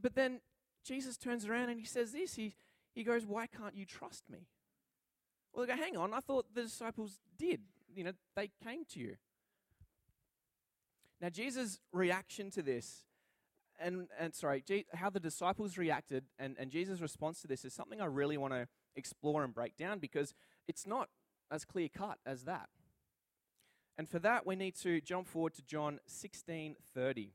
But 0.00 0.14
then 0.14 0.40
Jesus 0.84 1.16
turns 1.16 1.46
around 1.46 1.70
and 1.70 1.78
he 1.78 1.86
says 1.86 2.12
this. 2.12 2.34
He 2.34 2.54
he 2.94 3.04
goes, 3.04 3.26
why 3.26 3.46
can't 3.46 3.76
you 3.76 3.84
trust 3.84 4.24
me? 4.30 4.48
Well, 5.52 5.66
they 5.66 5.72
go, 5.74 5.78
hang 5.78 5.96
on. 5.96 6.14
I 6.14 6.20
thought 6.20 6.46
the 6.54 6.62
disciples 6.62 7.18
did. 7.38 7.60
You 7.94 8.04
know, 8.04 8.12
they 8.34 8.50
came 8.64 8.84
to 8.92 9.00
you. 9.00 9.16
Now, 11.20 11.28
Jesus' 11.28 11.78
reaction 11.92 12.50
to 12.52 12.62
this 12.62 13.04
and, 13.78 14.08
and 14.18 14.34
sorry, 14.34 14.64
how 14.94 15.10
the 15.10 15.20
disciples 15.20 15.76
reacted 15.78 16.24
and, 16.38 16.56
and 16.58 16.70
Jesus' 16.70 17.00
response 17.00 17.40
to 17.42 17.48
this 17.48 17.64
is 17.64 17.74
something 17.74 18.00
I 18.00 18.06
really 18.06 18.36
want 18.36 18.54
to 18.54 18.68
explore 18.94 19.44
and 19.44 19.54
break 19.54 19.76
down 19.76 19.98
because 19.98 20.34
it's 20.68 20.86
not 20.86 21.08
as 21.50 21.64
clear 21.64 21.88
cut 21.88 22.18
as 22.26 22.44
that. 22.44 22.68
And 23.98 24.08
for 24.08 24.18
that, 24.18 24.46
we 24.46 24.56
need 24.56 24.74
to 24.82 25.00
jump 25.00 25.26
forward 25.26 25.54
to 25.54 25.62
John 25.62 26.00
16 26.06 26.76
30. 26.94 27.32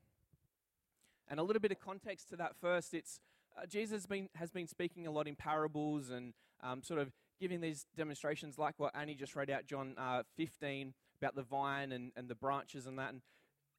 And 1.28 1.40
a 1.40 1.42
little 1.42 1.60
bit 1.60 1.72
of 1.72 1.80
context 1.80 2.28
to 2.30 2.36
that 2.36 2.54
first, 2.60 2.94
it's 2.94 3.20
uh, 3.56 3.66
Jesus 3.66 4.06
been, 4.06 4.28
has 4.34 4.50
been 4.50 4.66
speaking 4.66 5.06
a 5.06 5.10
lot 5.10 5.26
in 5.26 5.34
parables 5.34 6.10
and 6.10 6.34
um, 6.62 6.82
sort 6.82 7.00
of 7.00 7.12
giving 7.40 7.60
these 7.60 7.86
demonstrations 7.96 8.58
like 8.58 8.74
what 8.76 8.94
Annie 8.94 9.14
just 9.14 9.34
read 9.34 9.50
out, 9.50 9.66
John 9.66 9.94
uh, 9.98 10.22
15, 10.36 10.94
about 11.20 11.34
the 11.34 11.42
vine 11.42 11.90
and, 11.92 12.12
and 12.16 12.28
the 12.28 12.34
branches 12.34 12.86
and 12.86 12.98
that. 12.98 13.10
And 13.12 13.22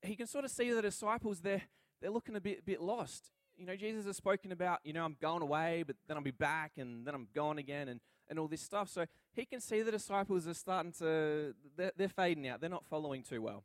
he 0.01 0.15
can 0.15 0.27
sort 0.27 0.46
of 0.46 0.51
see 0.51 0.72
the 0.72 0.82
disciples 0.82 1.41
there 1.41 1.62
they're 2.03 2.12
looking 2.12 2.36
a 2.36 2.41
bit, 2.41 2.65
bit 2.65 2.81
lost. 2.81 3.31
You 3.57 3.65
know, 3.65 3.77
Jesus 3.77 4.05
has 4.05 4.17
spoken 4.17 4.51
about, 4.51 4.79
you 4.83 4.91
know, 4.91 5.05
I'm 5.05 5.15
going 5.22 5.41
away, 5.41 5.83
but 5.88 5.95
then 6.07 6.17
I'll 6.17 6.24
be 6.24 6.31
back, 6.31 6.74
and 6.77 7.07
then 7.07 7.15
I'm 7.15 7.29
gone 7.33 7.57
again, 7.57 7.88
and, 7.88 8.01
and 8.29 8.38
all 8.38 8.50
this 8.50 8.62
stuff. 8.62 8.89
So 8.89 9.05
he 9.33 9.45
can 9.45 9.62
see 9.62 9.81
the 9.81 9.91
disciples 9.91 10.45
are 10.45 10.53
starting 10.53 10.91
to, 11.00 11.55
they're, 11.77 11.93
they're 11.95 12.10
fading 12.10 12.45
out. 12.48 12.60
They're 12.60 12.69
not 12.69 12.83
following 12.86 13.24
too 13.24 13.41
well. 13.41 13.63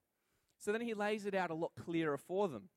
So 0.56 0.70
then 0.70 0.82
he 0.82 0.94
lays 0.94 1.26
it 1.26 1.34
out 1.34 1.50
a 1.50 1.54
lot 1.54 1.72
clearer 1.84 2.16
for 2.16 2.46
them. 2.46 2.68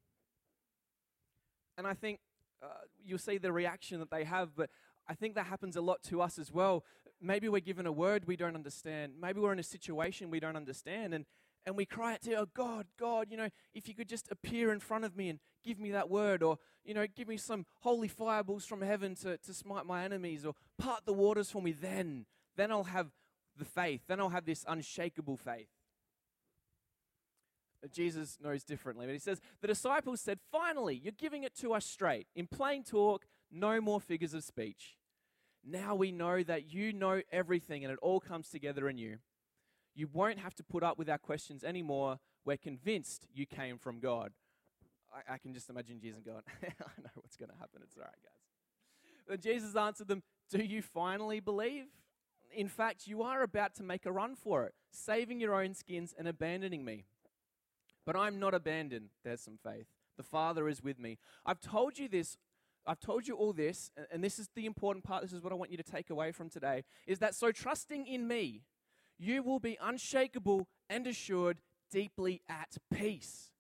And 1.78 1.86
I 1.86 1.94
think 1.94 2.20
uh, 2.64 2.68
you'll 3.04 3.20
see 3.20 3.38
the 3.38 3.52
reaction 3.52 4.00
that 4.00 4.10
they 4.10 4.24
have, 4.24 4.56
but 4.56 4.72
I 5.08 5.14
think 5.14 5.36
that 5.36 5.46
happens 5.46 5.76
a 5.76 5.82
lot 5.82 6.02
to 6.04 6.22
us 6.22 6.40
as 6.40 6.52
well. 6.52 6.86
Maybe 7.22 7.50
we're 7.50 7.60
given 7.60 7.86
a 7.86 7.92
word 7.92 8.26
we 8.26 8.36
don't 8.36 8.56
understand. 8.56 9.14
Maybe 9.22 9.40
we're 9.40 9.54
in 9.54 9.60
a 9.60 9.64
situation 9.64 10.32
we 10.32 10.40
don't 10.40 10.56
understand, 10.56 11.14
and, 11.14 11.26
and 11.66 11.76
we 11.76 11.86
cry 11.86 12.14
out 12.14 12.22
to 12.22 12.34
oh 12.36 12.48
god 12.54 12.88
god 13.00 13.28
you 13.30 13.38
know 13.38 13.50
if 13.74 13.88
you 13.88 13.94
could 13.94 14.10
just 14.10 14.32
appear 14.32 14.72
in 14.72 14.80
front 14.80 15.06
of 15.06 15.16
me 15.16 15.30
and 15.30 15.40
give 15.64 15.80
me 15.80 15.92
that 15.92 16.10
word 16.10 16.42
or 16.42 16.58
you 16.84 16.94
know 16.94 17.06
give 17.16 17.28
me 17.28 17.38
some 17.38 17.66
holy 17.80 18.08
fireballs 18.08 18.66
from 18.66 18.82
heaven 18.82 19.16
to, 19.16 19.38
to 19.38 19.54
smite 19.54 19.86
my 19.86 20.04
enemies 20.04 20.46
or 20.46 20.54
part 20.78 21.06
the 21.06 21.14
waters 21.14 21.52
for 21.52 21.62
me 21.62 21.72
then 21.72 22.26
then 22.56 22.72
i'll 22.72 22.86
have 22.86 23.12
the 23.58 23.66
faith. 23.66 24.02
Then 24.08 24.20
i'll 24.20 24.30
have 24.30 24.46
this 24.46 24.66
unshakable 24.68 25.38
faith. 25.38 25.68
Uh, 27.84 27.88
Jesus 27.94 28.38
knows 28.42 28.64
differently 28.64 29.06
but 29.06 29.14
he 29.14 29.20
says 29.20 29.40
the 29.62 29.68
disciples 29.68 30.22
said 30.22 30.40
finally 30.52 31.00
you're 31.02 31.14
giving 31.18 31.44
it 31.44 31.56
to 31.58 31.74
us 31.74 31.86
straight. 31.86 32.28
In 32.36 32.48
plain 32.48 32.84
talk 32.84 33.26
no 33.52 33.82
more 33.82 34.00
figures 34.00 34.34
of 34.34 34.44
speech. 34.44 34.98
Now 35.64 35.94
we 35.96 36.12
know 36.12 36.42
that 36.44 36.74
you 36.74 36.92
know 36.92 37.22
everything 37.32 37.84
and 37.84 37.94
it 37.94 38.00
all 38.02 38.20
comes 38.20 38.50
together 38.50 38.90
in 38.90 38.98
you 38.98 39.18
You 39.94 40.08
won't 40.12 40.40
have 40.40 40.56
to 40.56 40.64
put 40.64 40.84
up 40.84 40.98
with 40.98 41.10
our 41.10 41.18
questions 41.18 41.64
anymore. 41.64 42.20
We're 42.46 42.58
convinced 42.58 43.28
you 43.34 43.46
came 43.46 43.78
from 43.78 44.00
God. 44.00 44.32
I, 45.14 45.34
I 45.34 45.38
can 45.38 45.54
just 45.54 45.70
imagine 45.70 46.00
Jesus 46.00 46.22
going, 46.22 46.42
I 46.64 47.02
know 47.02 47.10
what's 47.16 47.36
going 47.36 47.50
to 47.50 47.58
happen. 47.58 47.82
It's 47.84 47.96
all 47.98 48.04
right, 48.04 48.12
guys. 48.24 48.42
But 49.28 49.42
Jesus 49.42 49.76
answered 49.76 50.08
them, 50.08 50.24
Do 50.50 50.64
you 50.64 50.82
finally 50.82 51.40
believe? 51.40 51.86
In 52.54 52.68
fact, 52.68 53.08
you 53.08 53.22
are 53.24 53.44
about 53.44 53.76
to 53.76 53.84
make 53.84 54.06
a 54.06 54.12
run 54.12 54.36
for 54.36 54.66
it, 54.66 54.74
saving 54.92 55.40
your 55.40 55.56
own 55.56 55.74
skins 55.74 56.14
and 56.18 56.28
abandoning 56.28 56.84
me. 56.84 57.06
But 58.06 58.16
I'm 58.16 58.40
not 58.40 58.54
abandoned. 58.54 59.10
There's 59.24 59.42
some 59.42 59.58
faith. 59.64 59.88
The 60.18 60.24
Father 60.24 60.68
is 60.68 60.84
with 60.84 61.00
me. 61.00 61.18
I've 61.46 61.62
told 61.62 61.98
you 61.98 62.10
this. 62.10 62.38
I've 62.86 63.00
told 63.00 63.28
you 63.28 63.36
all 63.36 63.54
this, 63.54 63.92
and 64.12 64.24
this 64.24 64.40
is 64.40 64.50
the 64.56 64.66
important 64.66 65.06
part. 65.06 65.22
This 65.22 65.34
is 65.34 65.44
what 65.44 65.54
I 65.54 65.56
want 65.56 65.72
you 65.72 65.78
to 65.78 65.84
take 65.84 66.10
away 66.10 66.32
from 66.32 66.50
today 66.50 66.84
is 67.06 67.20
that 67.20 67.36
so 67.36 67.52
trusting 67.52 68.08
in 68.08 68.28
me, 68.28 68.64
you 69.22 69.44
will 69.44 69.60
be 69.60 69.78
unshakable 69.80 70.68
and 70.90 71.06
assured, 71.06 71.62
deeply 71.92 72.42
at 72.50 72.78
peace. 72.92 73.52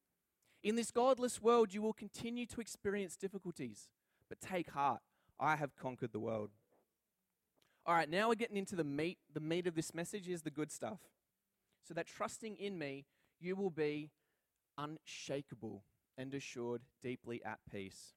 In 0.63 0.75
this 0.75 0.89
godless 0.89 1.39
world, 1.39 1.71
you 1.71 1.83
will 1.83 1.93
continue 1.93 2.47
to 2.47 2.61
experience 2.61 3.15
difficulties, 3.15 3.87
but 4.27 4.41
take 4.41 4.71
heart. 4.71 5.01
I 5.39 5.57
have 5.57 5.75
conquered 5.75 6.13
the 6.13 6.19
world. 6.19 6.49
All 7.85 7.93
right, 7.93 8.09
now 8.09 8.29
we're 8.29 8.35
getting 8.35 8.57
into 8.57 8.75
the 8.75 8.83
meat. 8.83 9.19
The 9.33 9.39
meat 9.39 9.67
of 9.67 9.75
this 9.75 9.93
message 9.93 10.27
is 10.27 10.41
the 10.41 10.49
good 10.49 10.71
stuff. 10.71 10.99
So 11.87 11.93
that 11.93 12.07
trusting 12.07 12.55
in 12.57 12.79
me, 12.79 13.05
you 13.39 13.55
will 13.55 13.69
be 13.69 14.09
unshakable 14.79 15.83
and 16.17 16.33
assured, 16.33 16.81
deeply 17.03 17.39
at 17.45 17.59
peace. 17.71 18.13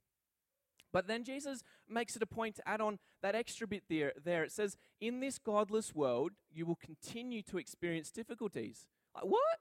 But 0.95 1.09
then 1.09 1.25
Jesus 1.25 1.65
makes 1.89 2.15
it 2.15 2.23
a 2.23 2.27
point 2.27 2.55
to 2.55 2.69
add 2.69 2.81
on 2.81 3.01
that 3.21 3.35
extra 3.35 3.67
bit 3.67 3.83
there. 3.91 4.13
there. 4.25 4.45
It 4.45 4.53
says, 4.53 4.77
In 5.01 5.19
this 5.19 5.39
godless 5.39 5.93
world, 5.93 6.31
you 6.53 6.65
will 6.65 6.77
continue 6.77 7.43
to 7.43 7.59
experience 7.59 8.13
difficulties. 8.13 8.87
Like, 9.13 9.25
what? 9.25 9.59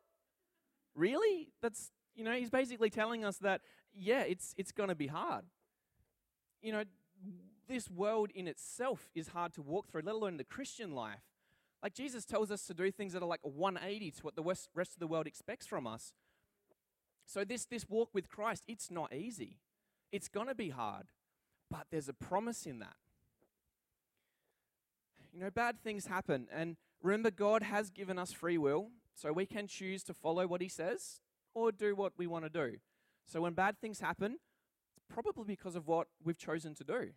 Really? 0.94 1.50
That's, 1.60 1.92
you 2.16 2.24
know, 2.24 2.34
he's 2.34 2.52
basically 2.52 2.92
telling 2.92 3.26
us 3.26 3.38
that, 3.40 3.62
yeah, 3.92 4.22
it's, 4.22 4.54
it's 4.60 4.72
going 4.72 4.90
to 4.90 4.96
be 4.96 5.08
hard. 5.08 5.46
You 6.62 6.72
know, 6.72 6.84
this 7.68 7.90
world 7.90 8.30
in 8.36 8.48
itself 8.48 9.10
is 9.16 9.30
hard 9.30 9.54
to 9.54 9.64
walk 9.64 9.88
through, 9.90 10.04
let 10.06 10.14
alone 10.14 10.38
the 10.38 10.44
Christian 10.44 10.94
life. 10.94 11.24
Like, 11.82 11.96
Jesus 11.96 12.26
tells 12.26 12.52
us 12.52 12.68
to 12.68 12.76
do 12.76 12.92
things 12.92 13.14
that 13.14 13.24
are 13.24 13.28
like 13.28 13.42
a 13.44 13.50
180 13.50 14.12
to 14.12 14.22
what 14.22 14.36
the 14.36 14.44
rest 14.44 14.94
of 14.94 15.00
the 15.00 15.08
world 15.08 15.26
expects 15.26 15.66
from 15.66 15.88
us. 15.88 16.14
So, 17.26 17.44
this, 17.44 17.66
this 17.66 17.90
walk 17.90 18.10
with 18.14 18.30
Christ, 18.30 18.66
it's 18.68 18.92
not 18.92 19.12
easy. 19.12 19.58
It's 20.12 20.28
going 20.28 20.48
to 20.48 20.54
be 20.54 20.70
hard. 20.70 21.08
But 21.74 21.88
there's 21.90 22.08
a 22.08 22.14
promise 22.14 22.68
in 22.68 22.78
that. 22.80 22.94
You 25.34 25.40
know, 25.40 25.50
bad 25.50 25.82
things 25.84 26.06
happen. 26.06 26.48
And 26.54 26.78
remember, 27.02 27.32
God 27.32 27.64
has 27.64 27.90
given 27.90 28.20
us 28.20 28.32
free 28.32 28.60
will, 28.60 28.92
so 29.16 29.34
we 29.34 29.48
can 29.48 29.66
choose 29.66 30.04
to 30.04 30.14
follow 30.14 30.46
what 30.46 30.62
He 30.62 30.68
says 30.68 31.22
or 31.56 31.72
do 31.72 31.96
what 31.96 32.14
we 32.16 32.28
want 32.28 32.46
to 32.46 32.50
do. 32.50 32.78
So 33.26 33.42
when 33.42 33.54
bad 33.54 33.80
things 33.82 34.02
happen, 34.02 34.38
it's 34.96 35.06
probably 35.10 35.46
because 35.48 35.76
of 35.76 35.88
what 35.88 36.10
we've 36.24 36.38
chosen 36.38 36.76
to 36.76 36.84
do. 36.84 37.10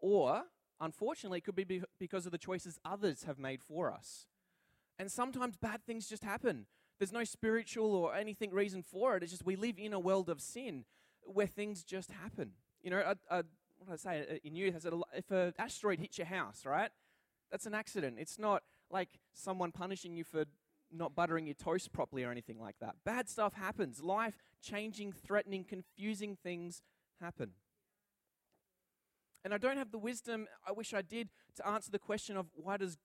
Or, 0.00 0.42
unfortunately, 0.78 1.38
it 1.38 1.44
could 1.44 1.56
be 1.56 1.80
because 1.98 2.26
of 2.26 2.32
the 2.32 2.36
choices 2.36 2.78
others 2.84 3.22
have 3.22 3.38
made 3.38 3.62
for 3.62 3.90
us. 3.90 4.26
And 4.98 5.10
sometimes 5.10 5.56
bad 5.56 5.80
things 5.86 6.06
just 6.06 6.24
happen. 6.24 6.66
There's 6.98 7.12
no 7.12 7.24
spiritual 7.24 7.94
or 7.94 8.14
anything 8.14 8.50
reason 8.50 8.82
for 8.82 9.16
it. 9.16 9.22
It's 9.22 9.32
just 9.32 9.46
we 9.46 9.56
live 9.56 9.78
in 9.78 9.94
a 9.94 9.98
world 9.98 10.28
of 10.28 10.42
sin 10.42 10.84
where 11.22 11.46
things 11.46 11.84
just 11.84 12.10
happen. 12.10 12.50
You 12.82 12.90
know, 12.90 13.14
a, 13.30 13.38
a 13.38 13.44
what 13.78 13.88
did 13.88 13.92
I 13.94 13.96
say 13.96 14.26
uh, 14.30 14.34
in 14.44 14.54
youth? 14.54 14.74
I 14.76 14.78
said, 14.80 14.92
if 15.14 15.30
an 15.30 15.54
asteroid 15.58 16.00
hits 16.00 16.18
your 16.18 16.26
house, 16.26 16.62
right? 16.66 16.90
That's 17.50 17.66
an 17.66 17.74
accident. 17.74 18.16
It's 18.18 18.38
not 18.38 18.62
like 18.90 19.08
someone 19.32 19.72
punishing 19.72 20.14
you 20.14 20.24
for 20.24 20.44
not 20.90 21.14
buttering 21.14 21.46
your 21.46 21.54
toast 21.54 21.92
properly 21.92 22.24
or 22.24 22.30
anything 22.30 22.58
like 22.58 22.76
that. 22.80 22.96
Bad 23.04 23.28
stuff 23.28 23.54
happens. 23.54 24.02
Life 24.02 24.42
changing, 24.62 25.12
threatening, 25.12 25.64
confusing 25.64 26.36
things 26.42 26.82
happen. 27.20 27.50
And 29.44 29.54
I 29.54 29.58
don't 29.58 29.76
have 29.76 29.92
the 29.92 29.98
wisdom, 29.98 30.46
I 30.66 30.72
wish 30.72 30.92
I 30.92 31.02
did, 31.02 31.28
to 31.56 31.66
answer 31.66 31.90
the 31.90 31.98
question 31.98 32.36
of 32.36 32.46
why 32.54 32.76
does 32.76 32.98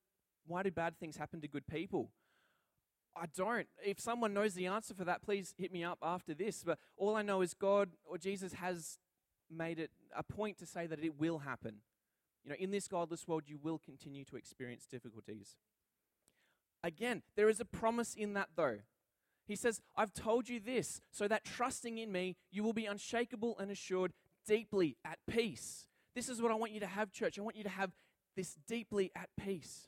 why 0.46 0.64
do 0.64 0.72
bad 0.72 0.98
things 1.00 1.16
happen 1.16 1.40
to 1.42 1.48
good 1.48 1.68
people? 1.68 2.10
I 3.16 3.28
don't. 3.36 3.68
If 3.86 4.00
someone 4.00 4.34
knows 4.34 4.56
the 4.56 4.66
answer 4.66 4.94
for 4.94 5.06
that, 5.06 5.22
please 5.22 5.54
hit 5.58 5.72
me 5.72 5.84
up 5.84 6.00
after 6.02 6.34
this. 6.34 6.64
But 6.66 6.80
all 6.98 7.16
I 7.16 7.22
know 7.22 7.42
is 7.42 7.54
God 7.54 7.92
or 8.04 8.18
Jesus 8.18 8.54
has 8.54 8.98
made 9.54 9.80
it 9.80 9.92
a 10.16 10.24
point 10.24 10.58
to 10.60 10.66
say 10.66 10.88
that 10.88 11.04
it 11.04 11.20
will 11.20 11.40
happen. 11.40 11.78
You 12.44 12.50
know, 12.50 12.56
in 12.60 12.72
this 12.72 12.88
godless 12.88 13.28
world, 13.28 13.44
you 13.46 13.58
will 13.62 13.80
continue 13.80 14.26
to 14.26 14.36
experience 14.36 14.86
difficulties. 14.86 15.56
Again, 16.84 17.24
there 17.36 17.48
is 17.48 17.60
a 17.60 17.66
promise 17.66 18.14
in 18.14 18.34
that, 18.34 18.50
though. 18.56 18.80
He 19.46 19.56
says, 19.56 19.82
I've 19.96 20.14
told 20.14 20.50
you 20.50 20.60
this, 20.60 21.02
so 21.12 21.28
that 21.28 21.46
trusting 21.46 21.98
in 21.98 22.12
me, 22.12 22.36
you 22.52 22.64
will 22.64 22.74
be 22.74 22.86
unshakable 22.86 23.58
and 23.60 23.72
assured, 23.72 24.14
deeply 24.46 24.98
at 25.06 25.20
peace. 25.28 25.88
This 26.16 26.30
is 26.30 26.42
what 26.42 26.52
I 26.52 26.56
want 26.56 26.72
you 26.72 26.80
to 26.82 26.88
have, 26.88 27.12
church. 27.12 27.40
I 27.40 27.42
want 27.42 27.56
you 27.56 27.64
to 27.64 27.70
have 27.70 27.92
this 28.36 28.56
deeply 28.68 29.12
at 29.16 29.30
peace. 29.40 29.88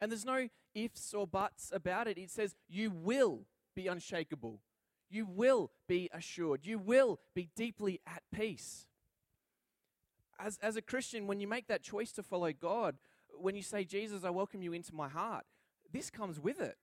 And 0.00 0.10
there's 0.10 0.24
no 0.24 0.48
ifs 0.74 1.12
or 1.12 1.26
buts 1.26 1.72
about 1.74 2.06
it. 2.06 2.18
It 2.18 2.30
says, 2.30 2.54
You 2.68 2.90
will 2.90 3.46
be 3.74 3.88
unshakable 3.88 4.60
you 5.10 5.26
will 5.26 5.70
be 5.86 6.10
assured. 6.12 6.66
You 6.66 6.78
will 6.78 7.18
be 7.34 7.48
deeply 7.56 8.00
at 8.06 8.22
peace. 8.32 8.86
As, 10.38 10.58
as 10.62 10.76
a 10.76 10.82
Christian, 10.82 11.26
when 11.26 11.40
you 11.40 11.48
make 11.48 11.66
that 11.68 11.82
choice 11.82 12.12
to 12.12 12.22
follow 12.22 12.52
God, 12.52 12.96
when 13.40 13.54
you 13.54 13.62
say, 13.62 13.84
Jesus, 13.84 14.24
I 14.24 14.30
welcome 14.30 14.62
you 14.62 14.72
into 14.72 14.94
my 14.94 15.08
heart, 15.08 15.44
this 15.92 16.10
comes 16.10 16.38
with 16.38 16.60
it. 16.60 16.76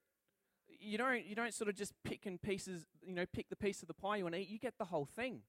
You 0.79 0.97
don't, 0.97 1.25
you 1.25 1.35
don't 1.35 1.53
sort 1.53 1.69
of 1.69 1.75
just 1.75 1.93
pick 2.03 2.25
and 2.25 2.41
pieces, 2.41 2.85
you 3.01 3.13
know, 3.13 3.25
pick 3.25 3.49
the 3.49 3.55
piece 3.55 3.81
of 3.81 3.87
the 3.87 3.93
pie 3.93 4.17
you 4.17 4.23
want 4.23 4.35
to 4.35 4.41
eat. 4.41 4.49
You 4.49 4.59
get 4.59 4.77
the 4.77 4.85
whole 4.85 5.05
thing. 5.05 5.41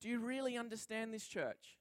Do 0.00 0.08
you 0.08 0.18
really 0.18 0.58
understand 0.58 1.14
this 1.14 1.26
church? 1.26 1.78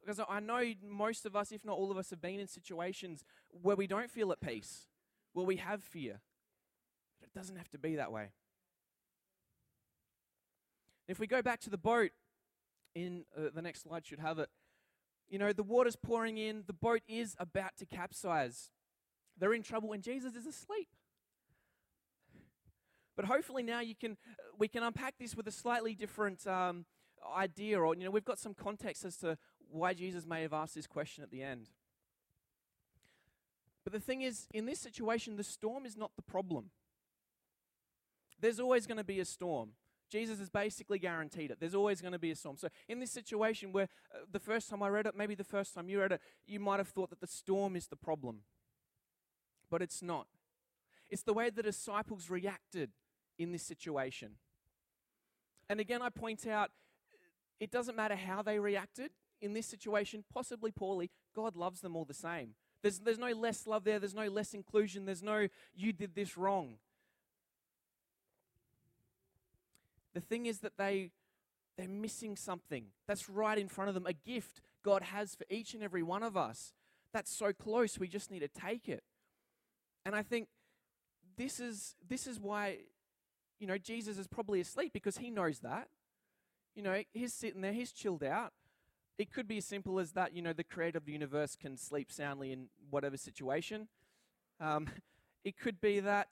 Because 0.00 0.20
I 0.26 0.40
know 0.40 0.62
most 0.82 1.26
of 1.26 1.36
us, 1.36 1.52
if 1.52 1.64
not 1.64 1.76
all 1.76 1.90
of 1.90 1.98
us, 1.98 2.10
have 2.10 2.20
been 2.20 2.40
in 2.40 2.46
situations 2.46 3.24
where 3.50 3.76
we 3.76 3.86
don't 3.86 4.10
feel 4.10 4.32
at 4.32 4.40
peace, 4.40 4.86
where 5.34 5.44
we 5.44 5.56
have 5.56 5.82
fear, 5.82 6.20
doesn't 7.38 7.56
have 7.56 7.70
to 7.70 7.78
be 7.78 7.94
that 7.96 8.10
way. 8.10 8.30
If 11.06 11.20
we 11.20 11.28
go 11.28 11.40
back 11.40 11.60
to 11.60 11.70
the 11.70 11.78
boat, 11.78 12.10
in 12.96 13.24
uh, 13.36 13.50
the 13.54 13.62
next 13.62 13.82
slide 13.82 14.04
should 14.04 14.18
have 14.18 14.40
it. 14.40 14.48
You 15.28 15.38
know, 15.38 15.52
the 15.52 15.62
water's 15.62 15.94
pouring 15.94 16.36
in, 16.36 16.64
the 16.66 16.72
boat 16.72 17.02
is 17.06 17.36
about 17.38 17.76
to 17.78 17.86
capsize. 17.86 18.70
They're 19.38 19.54
in 19.54 19.62
trouble 19.62 19.92
and 19.92 20.02
Jesus 20.02 20.34
is 20.34 20.46
asleep. 20.46 20.88
But 23.14 23.26
hopefully 23.26 23.62
now 23.62 23.80
you 23.80 23.94
can 23.94 24.16
we 24.58 24.66
can 24.66 24.82
unpack 24.82 25.14
this 25.18 25.36
with 25.36 25.46
a 25.46 25.52
slightly 25.52 25.94
different 25.94 26.44
um, 26.46 26.86
idea, 27.36 27.78
or 27.78 27.94
you 27.94 28.04
know, 28.04 28.10
we've 28.10 28.24
got 28.24 28.38
some 28.38 28.54
context 28.54 29.04
as 29.04 29.16
to 29.18 29.38
why 29.70 29.94
Jesus 29.94 30.26
may 30.26 30.42
have 30.42 30.52
asked 30.52 30.74
this 30.74 30.86
question 30.88 31.22
at 31.22 31.30
the 31.30 31.42
end. 31.42 31.68
But 33.84 33.92
the 33.92 34.00
thing 34.00 34.22
is, 34.22 34.48
in 34.52 34.66
this 34.66 34.80
situation, 34.80 35.36
the 35.36 35.44
storm 35.44 35.86
is 35.86 35.96
not 35.96 36.10
the 36.16 36.22
problem. 36.22 36.70
There's 38.40 38.60
always 38.60 38.86
going 38.86 38.98
to 38.98 39.04
be 39.04 39.20
a 39.20 39.24
storm. 39.24 39.70
Jesus 40.10 40.38
has 40.38 40.48
basically 40.48 40.98
guaranteed 40.98 41.50
it. 41.50 41.58
There's 41.60 41.74
always 41.74 42.00
going 42.00 42.12
to 42.12 42.18
be 42.18 42.30
a 42.30 42.36
storm. 42.36 42.56
So, 42.56 42.68
in 42.88 42.98
this 42.98 43.10
situation 43.10 43.72
where 43.72 43.88
uh, 44.14 44.20
the 44.30 44.38
first 44.38 44.70
time 44.70 44.82
I 44.82 44.88
read 44.88 45.06
it, 45.06 45.14
maybe 45.14 45.34
the 45.34 45.44
first 45.44 45.74
time 45.74 45.88
you 45.88 46.00
read 46.00 46.12
it, 46.12 46.20
you 46.46 46.60
might 46.60 46.78
have 46.78 46.88
thought 46.88 47.10
that 47.10 47.20
the 47.20 47.26
storm 47.26 47.76
is 47.76 47.88
the 47.88 47.96
problem. 47.96 48.40
But 49.70 49.82
it's 49.82 50.02
not. 50.02 50.26
It's 51.10 51.22
the 51.22 51.34
way 51.34 51.50
the 51.50 51.62
disciples 51.62 52.30
reacted 52.30 52.90
in 53.38 53.52
this 53.52 53.62
situation. 53.62 54.36
And 55.68 55.78
again, 55.80 56.00
I 56.00 56.08
point 56.08 56.46
out 56.46 56.70
it 57.60 57.70
doesn't 57.70 57.96
matter 57.96 58.16
how 58.16 58.40
they 58.42 58.58
reacted 58.58 59.10
in 59.40 59.52
this 59.52 59.66
situation, 59.66 60.24
possibly 60.32 60.70
poorly, 60.70 61.10
God 61.34 61.56
loves 61.56 61.80
them 61.80 61.96
all 61.96 62.04
the 62.04 62.14
same. 62.14 62.54
There's, 62.82 63.00
there's 63.00 63.18
no 63.18 63.32
less 63.32 63.66
love 63.66 63.84
there, 63.84 63.98
there's 63.98 64.14
no 64.14 64.28
less 64.28 64.54
inclusion, 64.54 65.04
there's 65.04 65.22
no 65.22 65.48
you 65.74 65.92
did 65.92 66.14
this 66.14 66.36
wrong. 66.36 66.76
The 70.14 70.20
thing 70.20 70.46
is 70.46 70.60
that 70.60 70.76
they 70.78 71.10
they're 71.76 71.88
missing 71.88 72.34
something 72.34 72.86
that's 73.06 73.28
right 73.28 73.56
in 73.56 73.68
front 73.68 73.88
of 73.88 73.94
them, 73.94 74.04
a 74.04 74.12
gift 74.12 74.60
God 74.84 75.02
has 75.02 75.36
for 75.36 75.44
each 75.48 75.74
and 75.74 75.82
every 75.82 76.02
one 76.02 76.24
of 76.24 76.36
us. 76.36 76.72
That's 77.12 77.34
so 77.34 77.52
close, 77.52 77.98
we 77.98 78.08
just 78.08 78.30
need 78.30 78.40
to 78.40 78.48
take 78.48 78.88
it. 78.88 79.04
And 80.04 80.14
I 80.14 80.22
think 80.22 80.48
this 81.36 81.60
is 81.60 81.94
this 82.06 82.26
is 82.26 82.40
why 82.40 82.78
you 83.60 83.66
know 83.66 83.78
Jesus 83.78 84.18
is 84.18 84.26
probably 84.26 84.60
asleep 84.60 84.92
because 84.92 85.18
he 85.18 85.30
knows 85.30 85.60
that. 85.60 85.88
You 86.74 86.82
know, 86.82 87.02
he's 87.12 87.34
sitting 87.34 87.60
there, 87.60 87.72
he's 87.72 87.92
chilled 87.92 88.22
out. 88.22 88.52
It 89.18 89.32
could 89.32 89.48
be 89.48 89.58
as 89.58 89.64
simple 89.64 89.98
as 89.98 90.12
that, 90.12 90.32
you 90.32 90.42
know, 90.42 90.52
the 90.52 90.62
creator 90.62 90.96
of 90.98 91.06
the 91.06 91.12
universe 91.12 91.56
can 91.56 91.76
sleep 91.76 92.12
soundly 92.12 92.52
in 92.52 92.68
whatever 92.88 93.16
situation. 93.16 93.88
Um, 94.60 94.88
it 95.44 95.58
could 95.58 95.80
be 95.80 95.98
that, 95.98 96.28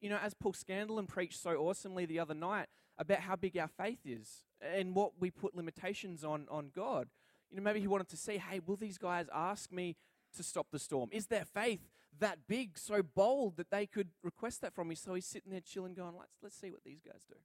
you 0.00 0.08
know, 0.08 0.18
as 0.22 0.32
Paul 0.32 0.54
Scanlon 0.54 1.06
preached 1.06 1.38
so 1.38 1.56
awesomely 1.56 2.06
the 2.06 2.18
other 2.18 2.32
night, 2.32 2.68
about 2.98 3.20
how 3.20 3.36
big 3.36 3.56
our 3.56 3.68
faith 3.68 4.00
is 4.04 4.44
and 4.60 4.94
what 4.94 5.12
we 5.18 5.30
put 5.30 5.54
limitations 5.54 6.24
on 6.24 6.46
on 6.50 6.70
God. 6.74 7.08
You 7.50 7.56
know, 7.56 7.62
maybe 7.62 7.80
he 7.80 7.86
wanted 7.86 8.08
to 8.08 8.16
see, 8.16 8.38
hey, 8.38 8.60
will 8.64 8.76
these 8.76 8.98
guys 8.98 9.26
ask 9.32 9.70
me 9.70 9.96
to 10.36 10.42
stop 10.42 10.68
the 10.72 10.78
storm? 10.78 11.08
Is 11.12 11.26
their 11.26 11.44
faith 11.44 11.88
that 12.20 12.38
big, 12.48 12.78
so 12.78 13.02
bold 13.02 13.56
that 13.56 13.70
they 13.70 13.86
could 13.86 14.08
request 14.22 14.60
that 14.60 14.74
from 14.74 14.88
me. 14.88 14.94
So 14.94 15.14
he's 15.14 15.26
sitting 15.26 15.50
there 15.50 15.60
chilling, 15.60 15.94
going, 15.94 16.14
let's, 16.18 16.34
let's 16.42 16.56
see 16.56 16.70
what 16.70 16.84
these 16.84 17.00
guys 17.00 17.22
do. 17.28 17.36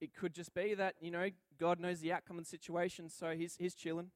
It 0.00 0.14
could 0.14 0.34
just 0.34 0.54
be 0.54 0.74
that, 0.74 0.94
you 1.00 1.10
know, 1.10 1.30
God 1.58 1.80
knows 1.80 2.00
the 2.00 2.12
outcome 2.12 2.38
of 2.38 2.44
the 2.44 2.48
situation, 2.48 3.08
so 3.08 3.30
he's, 3.30 3.56
he's 3.58 3.74
chilling. 3.74 4.10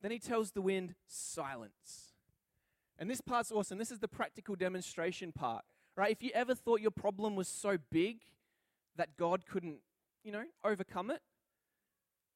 Then 0.00 0.12
he 0.12 0.20
tells 0.20 0.52
the 0.52 0.62
wind, 0.62 0.94
silence. 1.08 2.07
And 2.98 3.08
this 3.08 3.20
part's 3.20 3.52
awesome. 3.52 3.78
This 3.78 3.90
is 3.92 4.00
the 4.00 4.08
practical 4.08 4.56
demonstration 4.56 5.32
part, 5.32 5.64
right? 5.96 6.10
If 6.10 6.22
you 6.22 6.30
ever 6.34 6.54
thought 6.54 6.80
your 6.80 6.90
problem 6.90 7.36
was 7.36 7.48
so 7.48 7.78
big 7.90 8.22
that 8.96 9.16
God 9.16 9.46
couldn't, 9.46 9.78
you 10.24 10.32
know, 10.32 10.44
overcome 10.64 11.10
it, 11.10 11.20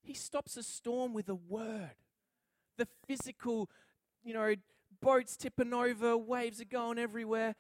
he 0.03 0.15
stops 0.15 0.57
a 0.57 0.63
storm 0.63 1.15
with 1.15 1.29
a 1.29 1.35
word. 1.35 1.97
The 2.79 2.87
physical, 3.07 3.69
you 4.23 4.35
know, 4.35 4.55
boats 5.01 5.37
tipping 5.37 5.75
over, 5.75 6.17
waves 6.17 6.61
are 6.61 6.67
going 6.67 6.99
everywhere, 6.99 7.55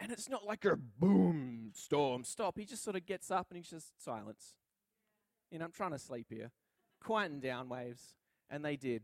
and 0.00 0.12
it's 0.12 0.28
not 0.28 0.44
like 0.44 0.64
a 0.64 0.76
boom, 0.76 1.70
storm, 1.74 2.24
stop. 2.24 2.58
He 2.58 2.64
just 2.64 2.82
sort 2.82 2.96
of 2.96 3.06
gets 3.06 3.30
up 3.30 3.48
and 3.50 3.56
he's 3.56 3.70
just 3.70 4.02
silence. 4.02 4.54
You 5.50 5.58
know, 5.58 5.66
I'm 5.66 5.72
trying 5.72 5.92
to 5.92 5.98
sleep 5.98 6.26
here. 6.30 6.50
Quieten 7.00 7.40
down, 7.40 7.68
waves. 7.68 8.14
And 8.50 8.64
they 8.64 8.76
did. 8.76 9.02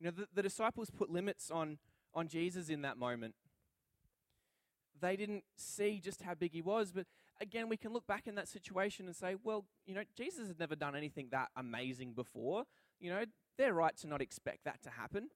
You 0.00 0.06
know, 0.06 0.10
the, 0.10 0.28
the 0.34 0.42
disciples 0.42 0.90
put 0.90 1.10
limits 1.10 1.50
on, 1.50 1.78
on 2.14 2.28
Jesus 2.28 2.68
in 2.68 2.82
that 2.82 2.98
moment. 2.98 3.34
They 5.00 5.16
didn't 5.16 5.44
see 5.56 6.00
just 6.02 6.22
how 6.22 6.34
big 6.34 6.52
he 6.52 6.62
was, 6.62 6.90
but 6.90 7.06
again, 7.40 7.68
we 7.68 7.76
can 7.76 7.92
look 7.92 8.06
back 8.06 8.26
in 8.26 8.34
that 8.36 8.48
situation 8.48 9.06
and 9.06 9.14
say, 9.14 9.36
well, 9.42 9.64
you 9.84 9.94
know, 9.94 10.02
Jesus 10.16 10.48
had 10.48 10.58
never 10.58 10.74
done 10.74 10.96
anything 10.96 11.28
that 11.30 11.48
amazing 11.56 12.12
before. 12.12 12.64
You 12.98 13.10
know, 13.10 13.24
they're 13.58 13.74
right 13.74 13.96
to 13.98 14.06
not 14.06 14.22
expect 14.22 14.64
that 14.64 14.82
to 14.82 14.90
happen. 14.90 15.28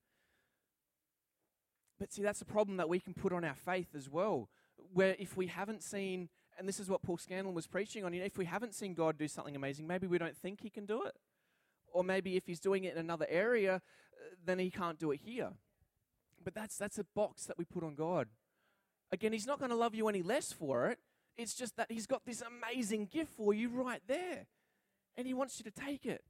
But 1.99 2.13
see, 2.13 2.23
that's 2.23 2.41
a 2.41 2.47
problem 2.47 2.79
that 2.79 2.89
we 2.89 3.01
can 3.01 3.13
put 3.13 3.33
on 3.33 3.45
our 3.45 3.55
faith 3.55 3.89
as 3.95 4.09
well, 4.09 4.49
where 4.95 5.15
if 5.19 5.37
we 5.37 5.49
haven't 5.49 5.83
seen, 5.83 6.31
and 6.59 6.67
this 6.67 6.81
is 6.81 6.89
what 6.89 7.03
Paul 7.03 7.19
Scanlon 7.19 7.55
was 7.55 7.67
preaching 7.67 8.05
on, 8.05 8.15
you 8.15 8.21
know, 8.21 8.27
if 8.27 8.39
we 8.39 8.47
haven't 8.47 8.75
seen 8.75 8.95
God 8.95 9.19
do 9.19 9.29
something 9.29 9.55
amazing, 9.55 9.87
maybe 9.87 10.07
we 10.07 10.17
don't 10.17 10.37
think 10.37 10.63
he 10.63 10.71
can 10.71 10.87
do 10.87 11.03
it. 11.03 11.15
Or 11.93 12.05
maybe 12.05 12.37
if 12.37 12.47
he's 12.47 12.61
doing 12.61 12.85
it 12.85 12.95
in 12.95 13.01
another 13.01 13.27
area, 13.29 13.77
uh, 13.77 13.81
then 14.45 14.59
he 14.59 14.71
can't 14.71 14.99
do 14.99 15.11
it 15.11 15.21
here. 15.25 15.51
But 16.43 16.55
that's, 16.55 16.77
that's 16.77 16.99
a 16.99 17.05
box 17.15 17.45
that 17.47 17.59
we 17.59 17.65
put 17.65 17.85
on 17.85 17.95
God. 17.95 18.29
Again, 19.13 19.33
he's 19.33 19.47
not 19.47 19.59
going 19.59 19.71
to 19.71 19.77
love 19.77 19.95
you 19.95 20.09
any 20.09 20.23
less 20.23 20.53
for 20.53 20.89
it. 20.89 20.99
It's 21.37 21.55
just 21.55 21.77
that 21.77 21.91
he's 21.91 22.07
got 22.07 22.25
this 22.25 22.43
amazing 22.43 23.07
gift 23.07 23.33
for 23.37 23.53
you 23.53 23.69
right 23.69 24.03
there. 24.07 24.47
And 25.17 25.27
he 25.27 25.35
wants 25.35 25.59
you 25.59 25.71
to 25.71 25.71
take 25.71 26.07
it. 26.07 26.23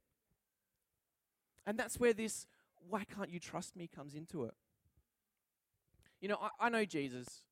And 1.65 1.77
that's 1.77 1.99
where 1.99 2.13
this, 2.13 2.47
why 2.89 3.03
can't 3.03 3.29
you 3.29 3.39
trust 3.39 3.75
me, 3.75 3.87
comes 3.93 4.15
into 4.15 4.45
it. 4.45 4.53
You 6.19 6.27
know, 6.29 6.37
I, 6.41 6.67
I 6.67 6.69
know 6.69 6.85
Jesus. 6.85 7.43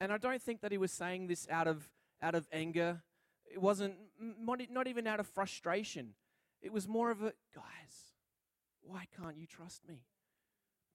And 0.00 0.12
I 0.12 0.18
don't 0.18 0.42
think 0.42 0.60
that 0.60 0.72
he 0.72 0.78
was 0.78 0.92
saying 0.92 1.26
this 1.26 1.48
out 1.50 1.66
of, 1.66 1.88
out 2.22 2.34
of 2.34 2.46
anger. 2.52 3.02
It 3.50 3.60
wasn't, 3.60 3.94
not 4.40 4.86
even 4.86 5.06
out 5.06 5.20
of 5.20 5.26
frustration. 5.26 6.14
It 6.64 6.72
was 6.72 6.88
more 6.88 7.10
of 7.10 7.22
a, 7.22 7.34
guys, 7.54 8.14
why 8.82 9.04
can't 9.14 9.36
you 9.36 9.46
trust 9.46 9.82
me? 9.86 10.00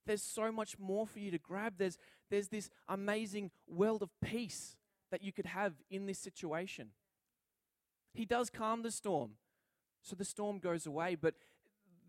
There's 0.07 0.23
so 0.23 0.51
much 0.51 0.79
more 0.79 1.05
for 1.05 1.19
you 1.19 1.29
to 1.29 1.37
grab. 1.37 1.75
There's, 1.77 1.99
there's 2.31 2.47
this 2.47 2.71
amazing 2.87 3.51
world 3.67 4.01
of 4.01 4.09
peace 4.19 4.75
that 5.11 5.23
you 5.23 5.31
could 5.31 5.45
have 5.45 5.73
in 5.91 6.07
this 6.07 6.17
situation. 6.17 6.89
He 8.15 8.25
does 8.25 8.49
calm 8.49 8.81
the 8.81 8.91
storm, 8.91 9.33
so 10.01 10.15
the 10.15 10.25
storm 10.25 10.57
goes 10.57 10.87
away, 10.87 11.13
but 11.13 11.35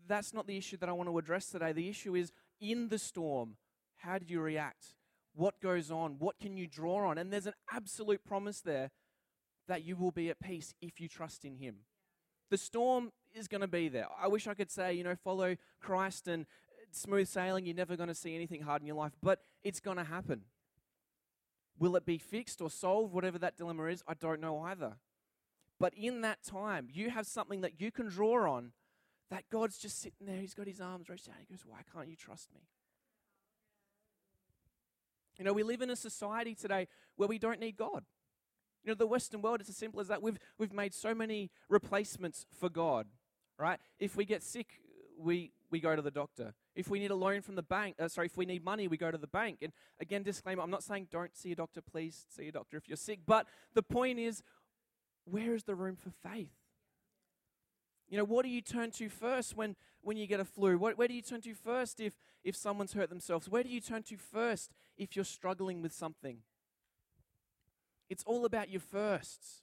that's 0.07 0.33
not 0.33 0.47
the 0.47 0.57
issue 0.57 0.77
that 0.77 0.89
I 0.89 0.93
want 0.93 1.07
to 1.09 1.17
address 1.19 1.45
today. 1.45 1.71
The 1.71 1.87
issue 1.87 2.15
is 2.15 2.31
in 2.59 2.89
the 2.89 2.97
storm, 2.97 3.57
how 3.97 4.17
do 4.17 4.25
you 4.27 4.41
react? 4.41 4.95
What 5.35 5.61
goes 5.61 5.91
on? 5.91 6.15
What 6.17 6.39
can 6.39 6.57
you 6.57 6.65
draw 6.65 7.09
on? 7.09 7.19
And 7.19 7.31
there's 7.31 7.45
an 7.45 7.53
absolute 7.71 8.25
promise 8.25 8.61
there 8.61 8.89
that 9.67 9.85
you 9.85 9.95
will 9.95 10.11
be 10.11 10.31
at 10.31 10.39
peace 10.39 10.73
if 10.81 10.99
you 10.99 11.07
trust 11.07 11.45
in 11.45 11.57
Him. 11.57 11.75
The 12.51 12.57
storm 12.57 13.13
is 13.33 13.47
going 13.47 13.61
to 13.61 13.67
be 13.67 13.87
there. 13.87 14.07
I 14.21 14.27
wish 14.27 14.45
I 14.45 14.53
could 14.53 14.69
say, 14.69 14.93
you 14.93 15.05
know, 15.05 15.15
follow 15.15 15.55
Christ 15.79 16.27
and 16.27 16.43
uh, 16.43 16.83
smooth 16.91 17.29
sailing, 17.29 17.65
you're 17.65 17.75
never 17.75 17.95
going 17.95 18.09
to 18.09 18.15
see 18.15 18.35
anything 18.35 18.61
hard 18.61 18.81
in 18.81 18.87
your 18.87 18.97
life, 18.97 19.13
but 19.23 19.39
it's 19.63 19.79
going 19.79 19.95
to 19.95 20.03
happen. 20.03 20.41
Will 21.79 21.95
it 21.95 22.05
be 22.05 22.17
fixed 22.17 22.61
or 22.61 22.69
solved, 22.69 23.13
whatever 23.13 23.39
that 23.39 23.57
dilemma 23.57 23.85
is? 23.85 24.03
I 24.05 24.15
don't 24.15 24.41
know 24.41 24.59
either. 24.59 24.97
But 25.79 25.93
in 25.95 26.21
that 26.21 26.43
time, 26.43 26.89
you 26.91 27.09
have 27.09 27.25
something 27.25 27.61
that 27.61 27.79
you 27.79 27.89
can 27.89 28.07
draw 28.07 28.53
on 28.53 28.73
that 29.29 29.45
God's 29.49 29.77
just 29.77 30.01
sitting 30.01 30.27
there. 30.27 30.35
He's 30.35 30.53
got 30.53 30.67
his 30.67 30.81
arms 30.81 31.09
raised 31.09 31.29
out. 31.29 31.35
He 31.39 31.45
goes, 31.45 31.63
Why 31.65 31.79
can't 31.91 32.09
you 32.09 32.17
trust 32.17 32.53
me? 32.53 32.59
You 35.39 35.45
know, 35.45 35.53
we 35.53 35.63
live 35.63 35.81
in 35.81 35.89
a 35.89 35.95
society 35.95 36.53
today 36.53 36.87
where 37.15 37.29
we 37.29 37.39
don't 37.39 37.61
need 37.61 37.77
God. 37.77 38.03
You 38.83 38.91
know, 38.91 38.95
the 38.95 39.07
Western 39.07 39.41
world, 39.41 39.61
it's 39.61 39.69
as 39.69 39.77
simple 39.77 40.01
as 40.01 40.07
that. 40.07 40.21
We've, 40.21 40.39
we've 40.57 40.73
made 40.73 40.93
so 40.93 41.13
many 41.13 41.51
replacements 41.69 42.45
for 42.59 42.69
God, 42.69 43.07
right? 43.57 43.79
If 43.99 44.15
we 44.15 44.25
get 44.25 44.41
sick, 44.41 44.67
we, 45.17 45.51
we 45.69 45.79
go 45.79 45.95
to 45.95 46.01
the 46.01 46.11
doctor. 46.11 46.53
If 46.75 46.89
we 46.89 46.99
need 46.99 47.11
a 47.11 47.15
loan 47.15 47.41
from 47.41 47.55
the 47.55 47.63
bank, 47.63 47.95
uh, 47.99 48.07
sorry, 48.07 48.27
if 48.27 48.37
we 48.37 48.45
need 48.45 48.63
money, 48.63 48.87
we 48.87 48.97
go 48.97 49.11
to 49.11 49.17
the 49.17 49.27
bank. 49.27 49.59
And 49.61 49.71
again, 49.99 50.23
disclaimer 50.23 50.63
I'm 50.63 50.71
not 50.71 50.83
saying 50.83 51.07
don't 51.11 51.35
see 51.35 51.51
a 51.51 51.55
doctor, 51.55 51.81
please 51.81 52.25
see 52.29 52.47
a 52.47 52.51
doctor 52.51 52.77
if 52.77 52.87
you're 52.87 52.97
sick. 52.97 53.19
But 53.25 53.45
the 53.73 53.83
point 53.83 54.17
is, 54.17 54.41
where 55.25 55.53
is 55.53 55.63
the 55.63 55.75
room 55.75 55.95
for 55.95 56.11
faith? 56.27 56.53
You 58.09 58.17
know, 58.17 58.25
what 58.25 58.43
do 58.43 58.49
you 58.49 58.61
turn 58.61 58.91
to 58.91 59.07
first 59.09 59.55
when, 59.55 59.75
when 60.01 60.17
you 60.17 60.27
get 60.27 60.39
a 60.39 60.45
flu? 60.45 60.77
What, 60.77 60.97
where 60.97 61.07
do 61.07 61.13
you 61.13 61.21
turn 61.21 61.41
to 61.41 61.53
first 61.53 61.99
if, 61.99 62.13
if 62.43 62.55
someone's 62.55 62.93
hurt 62.93 63.09
themselves? 63.09 63.47
Where 63.47 63.63
do 63.63 63.69
you 63.69 63.79
turn 63.79 64.03
to 64.03 64.17
first 64.17 64.71
if 64.97 65.15
you're 65.15 65.23
struggling 65.23 65.81
with 65.81 65.93
something? 65.93 66.39
It's 68.11 68.25
all 68.25 68.43
about 68.43 68.69
your 68.69 68.81
firsts. 68.81 69.61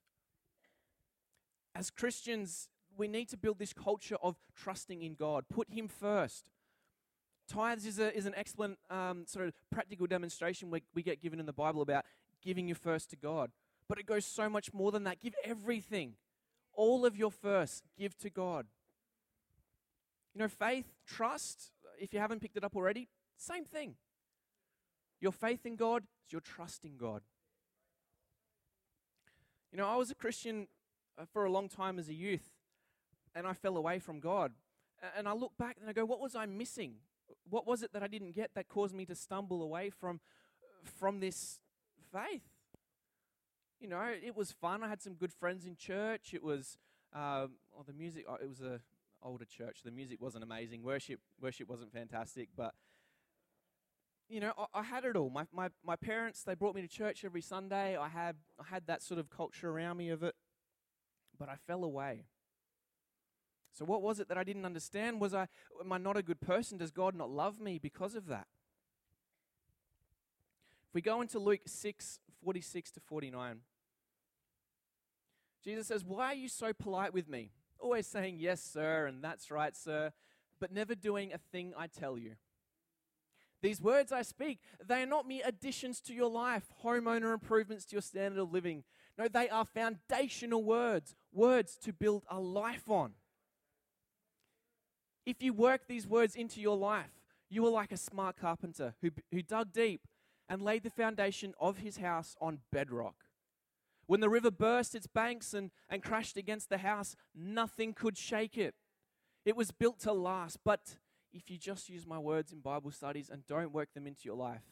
As 1.75 1.91
Christians, 1.91 2.71
we 2.97 3.07
need 3.07 3.29
to 3.29 3.37
build 3.37 3.59
this 3.59 3.75
culture 3.75 4.17
of 4.23 4.37
trusting 4.57 5.03
in 5.03 5.17
God. 5.17 5.45
Put 5.51 5.69
Him 5.71 5.87
first. 5.87 6.47
Tithes 7.47 7.85
is, 7.85 7.99
a, 7.99 8.17
is 8.17 8.25
an 8.25 8.33
excellent 8.35 8.79
um, 8.89 9.25
sort 9.27 9.49
of 9.49 9.55
practical 9.71 10.07
demonstration 10.07 10.71
we, 10.71 10.83
we 10.95 11.03
get 11.03 11.21
given 11.21 11.41
in 11.41 11.45
the 11.45 11.53
Bible 11.53 11.83
about 11.83 12.07
giving 12.43 12.67
your 12.67 12.75
first 12.75 13.11
to 13.11 13.17
God. 13.17 13.51
But 13.87 13.99
it 13.99 14.07
goes 14.07 14.25
so 14.25 14.49
much 14.49 14.73
more 14.73 14.93
than 14.93 15.05
that. 15.05 15.21
Give 15.21 15.35
everything, 15.45 16.15
all 16.73 17.05
of 17.05 17.19
your 17.19 17.31
first, 17.31 17.85
give 17.99 18.17
to 18.21 18.31
God. 18.31 18.65
You 20.35 20.41
know, 20.41 20.49
faith, 20.49 20.87
trust, 21.07 21.73
if 22.01 22.15
you 22.15 22.19
haven't 22.19 22.41
picked 22.41 22.57
it 22.57 22.65
up 22.65 22.75
already, 22.75 23.09
same 23.37 23.67
thing. 23.67 23.97
Your 25.21 25.33
faith 25.33 25.67
in 25.67 25.77
God 25.77 26.05
is 26.27 26.33
your 26.33 26.41
trust 26.41 26.87
in 26.87 26.97
God. 26.97 27.21
You 29.73 29.79
know, 29.79 29.87
I 29.87 29.97
was 29.97 30.11
a 30.11 30.15
Christian 30.15 30.67
uh, 31.19 31.25
for 31.33 31.45
a 31.45 31.51
long 31.51 31.69
time 31.69 31.99
as 31.99 32.09
a 32.09 32.15
youth, 32.15 32.51
and 33.35 33.47
I 33.47 33.53
fell 33.53 33.77
away 33.77 33.99
from 33.99 34.21
God. 34.21 34.53
And 35.17 35.29
I 35.29 35.33
look 35.33 35.53
back 35.59 35.77
and 35.81 35.89
I 35.89 35.93
go, 35.93 36.05
what 36.05 36.21
was 36.21 36.35
I 36.35 36.47
missing? 36.47 36.95
What 37.49 37.67
was 37.67 37.83
it 37.83 37.93
that 37.93 38.03
I 38.03 38.09
didn't 38.09 38.33
get 38.33 38.51
that 38.55 38.69
caused 38.69 38.95
me 38.95 39.05
to 39.07 39.15
stumble 39.15 39.63
away 39.63 39.91
from, 39.91 40.21
from 40.83 41.21
this 41.21 41.61
faith? 42.13 42.43
You 43.81 43.89
know, 43.89 44.03
it 44.03 44.37
was 44.37 44.51
fun. 44.51 44.83
I 44.83 44.89
had 44.89 45.01
some 45.01 45.15
good 45.15 45.33
friends 45.33 45.65
in 45.67 45.77
church. 45.77 46.35
It 46.35 46.43
was, 46.43 46.79
um, 47.13 47.53
oh, 47.77 47.85
the 47.87 47.93
music, 47.93 48.25
oh, 48.29 48.39
it 48.43 48.49
was 48.49 48.61
a 48.61 48.81
older 49.23 49.45
church. 49.45 49.81
The 49.85 49.93
music 49.93 50.21
wasn't 50.21 50.43
amazing. 50.43 50.83
Worship, 50.83 51.21
worship 51.41 51.69
wasn't 51.69 51.93
fantastic, 51.93 52.49
but 52.57 52.75
you 54.29 54.41
know, 54.41 54.53
I, 54.59 54.81
I, 54.81 54.83
had 54.83 55.05
it 55.05 55.17
all. 55.17 55.31
My, 55.31 55.45
my, 55.53 55.69
my 55.85 55.97
parents, 55.97 56.43
they 56.43 56.55
brought 56.55 56.75
me 56.75 56.83
to 56.83 56.89
church 56.89 57.25
every 57.25 57.41
Sunday. 57.41 57.97
I 57.97 58.09
had, 58.09 58.37
I 58.61 58.65
had 58.69 58.87
that 58.87 59.03
sort 59.03 59.19
of 59.19 59.31
culture 59.31 59.71
around 59.71 59.97
me 59.97 60.11
of 60.11 60.23
it, 60.23 60.35
but 61.39 61.49
I 61.49 61.57
fell 61.67 61.85
away. 61.85 62.25
So, 63.73 63.85
what 63.85 64.03
was 64.03 64.19
it 64.19 64.29
that 64.29 64.37
I 64.37 64.45
didn't 64.45 64.65
understand? 64.65 65.21
Was 65.21 65.35
I, 65.35 65.47
am 65.81 65.93
I 65.93 65.99
not 65.99 66.17
a 66.17 66.23
good 66.23 66.41
person? 66.41 66.79
Does 66.79 66.91
God 66.91 67.15
not 67.15 67.31
love 67.31 67.61
me 67.61 67.79
because 67.79 68.15
of 68.15 68.27
that? 68.27 68.47
If 70.89 70.95
we 70.95 71.01
go 71.01 71.21
into 71.21 71.39
Luke 71.39 71.61
6 71.67 72.19
46 72.45 72.91
to 72.93 73.01
49, 73.01 73.61
Jesus 75.65 75.87
says, 75.87 76.05
Why 76.05 76.27
are 76.27 76.35
you 76.35 76.49
so 76.49 76.73
polite 76.73 77.15
with 77.15 77.29
me? 77.29 77.53
Always 77.79 78.07
saying, 78.07 78.37
Yes, 78.39 78.63
sir, 78.63 79.07
and 79.07 79.23
that's 79.23 79.51
right, 79.51 79.77
sir, 79.77 80.13
but 80.61 80.73
never 80.73 80.95
doing 80.95 81.33
a 81.33 81.39
thing 81.39 81.73
I 81.77 81.87
tell 81.87 82.19
you. 82.19 82.33
These 83.61 83.81
words 83.81 84.13
I 84.13 84.23
speak, 84.23 84.61
they 84.87 85.03
are 85.03 85.07
not 85.07 85.27
mere 85.27 85.43
additions 85.45 86.01
to 86.03 86.15
your 86.15 86.31
life, 86.31 86.65
homeowner 86.85 87.35
improvements 87.35 87.85
to 87.87 87.97
your 87.97 88.03
standard 88.03 88.41
of 88.41 88.53
living. 88.53 88.85
No, 89.17 89.27
they 89.27 89.49
are 89.49 89.65
foundational 89.65 90.63
words, 90.63 91.17
words 91.33 91.77
to 91.79 91.93
build 91.93 92.25
a 92.31 92.39
life 92.39 92.89
on. 92.89 93.15
If 95.27 95.43
you 95.43 95.53
work 95.53 95.89
these 95.89 96.07
words 96.07 96.37
into 96.37 96.61
your 96.61 96.77
life, 96.77 97.11
you 97.51 97.67
are 97.67 97.71
like 97.71 97.93
a 97.93 97.97
smart 97.97 98.37
carpenter 98.37 98.95
who, 99.03 99.11
who 99.33 99.43
dug 99.43 99.73
deep 99.73 100.03
and 100.49 100.63
laid 100.63 100.85
the 100.85 100.91
foundation 100.91 101.53
of 101.61 101.79
his 101.79 101.99
house 101.99 102.37
on 102.41 102.61
bedrock. 102.71 103.17
When 104.07 104.21
the 104.21 104.31
river 104.31 104.51
burst 104.51 104.95
its 104.95 105.07
banks 105.07 105.53
and, 105.53 105.71
and 105.89 106.03
crashed 106.03 106.37
against 106.37 106.71
the 106.71 106.79
house, 106.79 107.15
nothing 107.35 107.93
could 107.93 108.17
shake 108.17 108.57
it. 108.57 108.75
It 109.45 109.57
was 109.57 109.71
built 109.71 109.99
to 110.01 110.13
last. 110.13 110.59
But 110.65 110.97
if 111.33 111.51
you 111.51 111.59
just 111.59 111.89
use 111.89 112.07
my 112.07 112.19
words 112.19 112.53
in 112.53 112.61
Bible 112.61 112.91
studies 112.91 113.31
and 113.31 113.47
don't 113.47 113.73
work 113.73 113.93
them 113.95 114.07
into 114.07 114.23
your 114.25 114.37
life, 114.37 114.63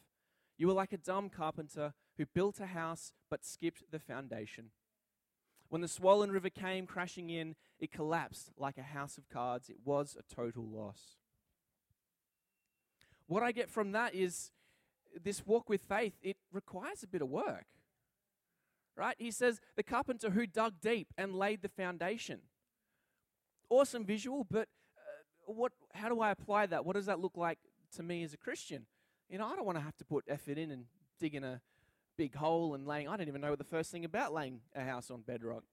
you 0.59 0.71
are 0.71 0.75
like 0.75 0.93
a 0.93 0.99
dumb 0.99 1.29
carpenter 1.29 1.93
who 2.17 2.25
built 2.27 2.61
a 2.61 2.67
house 2.67 3.13
but 3.31 3.45
skipped 3.45 3.91
the 3.91 3.99
foundation. 3.99 4.71
When 5.69 5.83
the 5.83 5.89
swollen 5.89 6.31
river 6.31 6.51
came 6.51 6.87
crashing 6.87 7.29
in, 7.29 7.57
it 7.79 7.93
collapsed 7.93 8.51
like 8.57 8.79
a 8.79 8.83
house 8.83 9.19
of 9.19 9.29
cards. 9.29 9.69
It 9.69 9.79
was 9.85 10.17
a 10.19 10.35
total 10.35 10.65
loss. 10.65 11.17
What 13.27 13.43
I 13.43 13.53
get 13.53 13.69
from 13.69 13.93
that 13.93 14.15
is 14.15 14.53
this 15.23 15.45
walk 15.45 15.69
with 15.69 15.83
faith, 15.83 16.15
it 16.23 16.37
requires 16.53 17.03
a 17.03 17.09
bit 17.09 17.23
of 17.23 17.29
work. 17.29 17.67
Right? 18.97 19.17
He 19.19 19.31
says, 19.31 19.61
the 19.77 19.83
carpenter 19.83 20.31
who 20.31 20.47
dug 20.47 20.75
deep 20.81 21.09
and 21.19 21.35
laid 21.35 21.61
the 21.61 21.69
foundation. 21.69 22.41
Awesome 23.69 24.05
visual, 24.05 24.47
but 24.49 24.69
what, 25.47 25.73
how 25.95 26.09
do 26.09 26.21
I 26.21 26.31
apply 26.31 26.67
that? 26.67 26.85
What 26.85 26.97
does 26.97 27.07
that 27.07 27.21
look 27.21 27.37
like 27.37 27.59
to 27.97 28.03
me 28.03 28.23
as 28.25 28.35
a 28.35 28.37
Christian? 28.37 28.87
You 29.29 29.39
know, 29.39 29.47
I 29.47 29.57
don't 29.57 29.65
want 29.65 29.79
to 29.79 29.85
have 29.85 29.97
to 29.99 30.05
put 30.05 30.25
effort 30.29 30.59
in 30.59 30.71
and 30.71 30.85
dig 31.19 31.35
in 31.35 31.45
a 31.45 31.61
big 32.17 32.35
hole 32.35 32.75
and 32.75 32.87
laying. 32.87 33.09
I 33.09 33.17
don't 33.17 33.29
even 33.29 33.41
know 33.41 33.57
the 33.57 33.65
first 33.65 33.91
thing 33.91 34.05
about 34.05 34.33
laying 34.33 34.61
a 34.75 34.85
house 34.85 35.11
on 35.11 35.23
bedrock. 35.23 35.65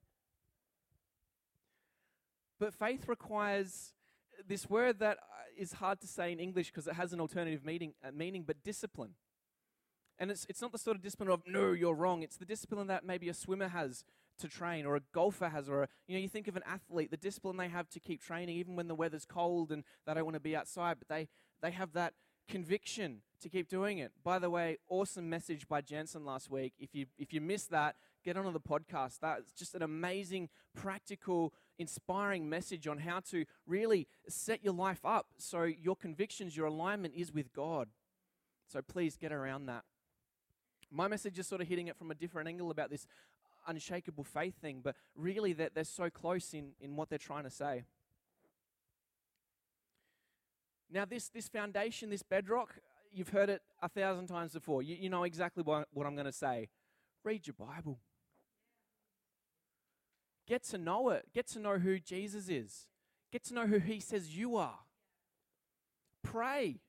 But 2.59 2.73
faith 2.73 3.07
requires 3.07 3.93
this 4.47 4.69
word 4.69 4.99
that 4.99 5.17
uh, 5.17 5.75
hard 5.77 6.01
to 6.01 6.07
say 6.07 6.31
in 6.31 6.39
English 6.39 6.67
because 6.67 6.87
it 6.87 6.93
has 6.93 7.13
an 7.13 7.19
alternative 7.19 7.65
meaning, 7.65 7.93
uh, 8.03 8.11
meaning, 8.13 8.43
but 8.45 8.63
discipline. 8.63 9.11
And 10.19 10.31
it's, 10.31 10.45
it's 10.47 10.61
not 10.61 10.71
the 10.71 10.77
sort 10.77 10.95
of 10.95 11.01
discipline 11.01 11.29
of, 11.29 11.41
no, 11.47 11.71
you're 11.71 11.95
wrong. 11.95 12.21
It's 12.21 12.37
the 12.37 12.45
discipline 12.45 12.87
that 12.87 13.03
maybe 13.03 13.29
a 13.29 13.33
swimmer 13.33 13.67
has 13.67 14.03
to 14.43 14.49
train 14.49 14.85
or 14.85 14.95
a 14.95 15.01
golfer 15.13 15.49
has 15.49 15.67
or, 15.67 15.83
a, 15.83 15.87
you 16.07 16.15
know, 16.15 16.21
you 16.21 16.29
think 16.29 16.47
of 16.47 16.55
an 16.55 16.63
athlete, 16.67 17.11
the 17.11 17.17
discipline 17.17 17.57
they 17.57 17.69
have 17.69 17.89
to 17.89 17.99
keep 17.99 18.21
training 18.21 18.55
even 18.57 18.75
when 18.75 18.87
the 18.87 18.95
weather's 18.95 19.25
cold 19.25 19.71
and 19.71 19.83
they 20.05 20.13
don't 20.13 20.25
want 20.25 20.35
to 20.35 20.39
be 20.39 20.55
outside, 20.55 20.97
but 20.99 21.07
they, 21.07 21.27
they 21.61 21.71
have 21.71 21.93
that 21.93 22.13
conviction 22.47 23.21
to 23.41 23.49
keep 23.49 23.69
doing 23.69 23.97
it. 23.97 24.11
By 24.23 24.39
the 24.39 24.49
way, 24.49 24.77
awesome 24.89 25.29
message 25.29 25.67
by 25.67 25.81
Jensen 25.81 26.25
last 26.25 26.49
week. 26.49 26.73
If 26.77 26.93
you, 26.93 27.07
if 27.17 27.33
you 27.33 27.41
missed 27.41 27.71
that, 27.71 27.95
get 28.23 28.37
onto 28.37 28.51
the 28.51 28.59
podcast. 28.59 29.19
That's 29.21 29.51
just 29.53 29.75
an 29.75 29.81
amazing, 29.81 30.49
practical, 30.75 31.53
inspiring 31.77 32.49
message 32.49 32.87
on 32.87 32.99
how 32.99 33.21
to 33.31 33.45
really 33.65 34.07
set 34.27 34.63
your 34.63 34.73
life 34.73 35.05
up 35.05 35.27
so 35.37 35.63
your 35.63 35.95
convictions, 35.95 36.55
your 36.55 36.67
alignment 36.67 37.13
is 37.15 37.33
with 37.33 37.53
God. 37.53 37.89
So 38.67 38.81
please 38.81 39.17
get 39.17 39.31
around 39.31 39.65
that. 39.67 39.83
My 40.91 41.07
message 41.07 41.39
is 41.39 41.47
sort 41.47 41.59
of 41.59 41.67
hitting 41.67 41.87
it 41.87 41.97
from 41.97 42.11
a 42.11 42.15
different 42.15 42.47
angle 42.47 42.69
about 42.69 42.91
this 42.91 43.07
unshakable 43.67 44.23
faith 44.23 44.55
thing, 44.61 44.81
but 44.83 44.95
really 45.15 45.53
that 45.53 45.75
they're 45.75 45.83
so 45.83 46.09
close 46.09 46.53
in, 46.53 46.71
in 46.79 46.95
what 46.95 47.09
they're 47.09 47.17
trying 47.17 47.43
to 47.43 47.49
say. 47.49 47.83
Now, 50.91 51.05
this, 51.05 51.29
this 51.29 51.47
foundation, 51.47 52.09
this 52.09 52.21
bedrock, 52.21 52.75
you've 53.11 53.29
heard 53.29 53.49
it 53.49 53.61
a 53.81 53.89
thousand 53.89 54.27
times 54.27 54.53
before. 54.53 54.83
You, 54.83 54.95
you 54.99 55.09
know 55.09 55.23
exactly 55.23 55.63
what, 55.63 55.87
what 55.91 56.05
I'm 56.05 56.15
going 56.15 56.25
to 56.25 56.31
say. 56.31 56.69
Read 57.23 57.47
your 57.47 57.55
Bible. 57.57 57.99
Get 60.47 60.63
to 60.65 60.77
know 60.77 61.09
it. 61.09 61.25
Get 61.33 61.47
to 61.49 61.59
know 61.59 61.79
who 61.79 61.99
Jesus 61.99 62.49
is. 62.49 62.87
Get 63.31 63.43
to 63.45 63.53
know 63.53 63.65
who 63.65 63.79
he 63.79 63.99
says 63.99 64.37
you 64.37 64.57
are. 64.57 64.79
Pray. 66.21 66.79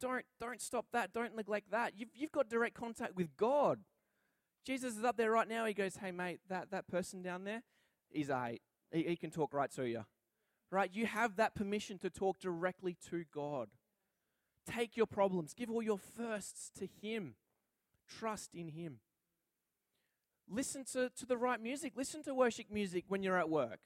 Don't, 0.00 0.24
don't 0.40 0.60
stop 0.60 0.86
that. 0.92 1.12
Don't 1.12 1.36
neglect 1.36 1.70
that. 1.72 1.92
You've, 1.96 2.10
you've 2.14 2.32
got 2.32 2.48
direct 2.48 2.74
contact 2.74 3.16
with 3.16 3.36
God. 3.36 3.80
Jesus 4.64 4.96
is 4.96 5.04
up 5.04 5.16
there 5.16 5.30
right 5.30 5.48
now. 5.48 5.66
He 5.66 5.74
goes, 5.74 5.96
Hey, 5.96 6.10
mate, 6.10 6.40
that, 6.48 6.70
that 6.70 6.88
person 6.88 7.22
down 7.22 7.44
there, 7.44 7.62
he's 8.10 8.30
a 8.30 8.46
eight. 8.50 8.62
He, 8.90 9.02
he 9.02 9.16
can 9.16 9.30
talk 9.30 9.52
right 9.52 9.70
to 9.72 9.86
you. 9.88 10.04
Right? 10.70 10.90
You 10.92 11.06
have 11.06 11.36
that 11.36 11.54
permission 11.54 11.98
to 11.98 12.10
talk 12.10 12.38
directly 12.40 12.96
to 13.10 13.24
God. 13.32 13.68
Take 14.66 14.96
your 14.96 15.06
problems, 15.06 15.52
give 15.54 15.70
all 15.70 15.82
your 15.82 15.98
firsts 15.98 16.70
to 16.78 16.88
Him. 17.02 17.34
Trust 18.08 18.54
in 18.54 18.68
Him. 18.68 18.98
Listen 20.48 20.84
to, 20.92 21.10
to 21.10 21.26
the 21.26 21.36
right 21.36 21.60
music. 21.60 21.92
Listen 21.96 22.22
to 22.24 22.34
worship 22.34 22.66
music 22.70 23.04
when 23.08 23.22
you're 23.22 23.38
at 23.38 23.48
work. 23.48 23.80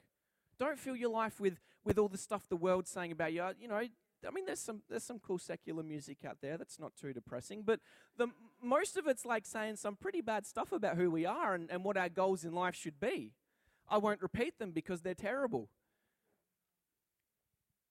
Don't 0.57 0.79
fill 0.79 0.95
your 0.95 1.09
life 1.09 1.39
with, 1.39 1.59
with 1.85 1.97
all 1.97 2.09
the 2.09 2.17
stuff 2.17 2.43
the 2.49 2.55
world's 2.55 2.89
saying 2.89 3.11
about 3.11 3.33
you. 3.33 3.43
You 3.59 3.67
know, 3.67 3.81
I 4.27 4.31
mean, 4.31 4.45
there's 4.45 4.59
some 4.59 4.81
there's 4.89 5.03
some 5.03 5.19
cool 5.19 5.37
secular 5.37 5.83
music 5.83 6.19
out 6.27 6.37
there 6.41 6.57
that's 6.57 6.79
not 6.79 6.93
too 6.95 7.13
depressing, 7.13 7.63
but 7.65 7.79
the 8.17 8.27
most 8.61 8.97
of 8.97 9.07
it's 9.07 9.25
like 9.25 9.45
saying 9.45 9.77
some 9.77 9.95
pretty 9.95 10.21
bad 10.21 10.45
stuff 10.45 10.71
about 10.71 10.97
who 10.97 11.09
we 11.09 11.25
are 11.25 11.53
and, 11.53 11.69
and 11.71 11.83
what 11.83 11.97
our 11.97 12.09
goals 12.09 12.43
in 12.43 12.53
life 12.53 12.75
should 12.75 12.99
be. 12.99 13.33
I 13.89 13.97
won't 13.97 14.21
repeat 14.21 14.59
them 14.59 14.71
because 14.71 15.01
they're 15.01 15.15
terrible. 15.15 15.69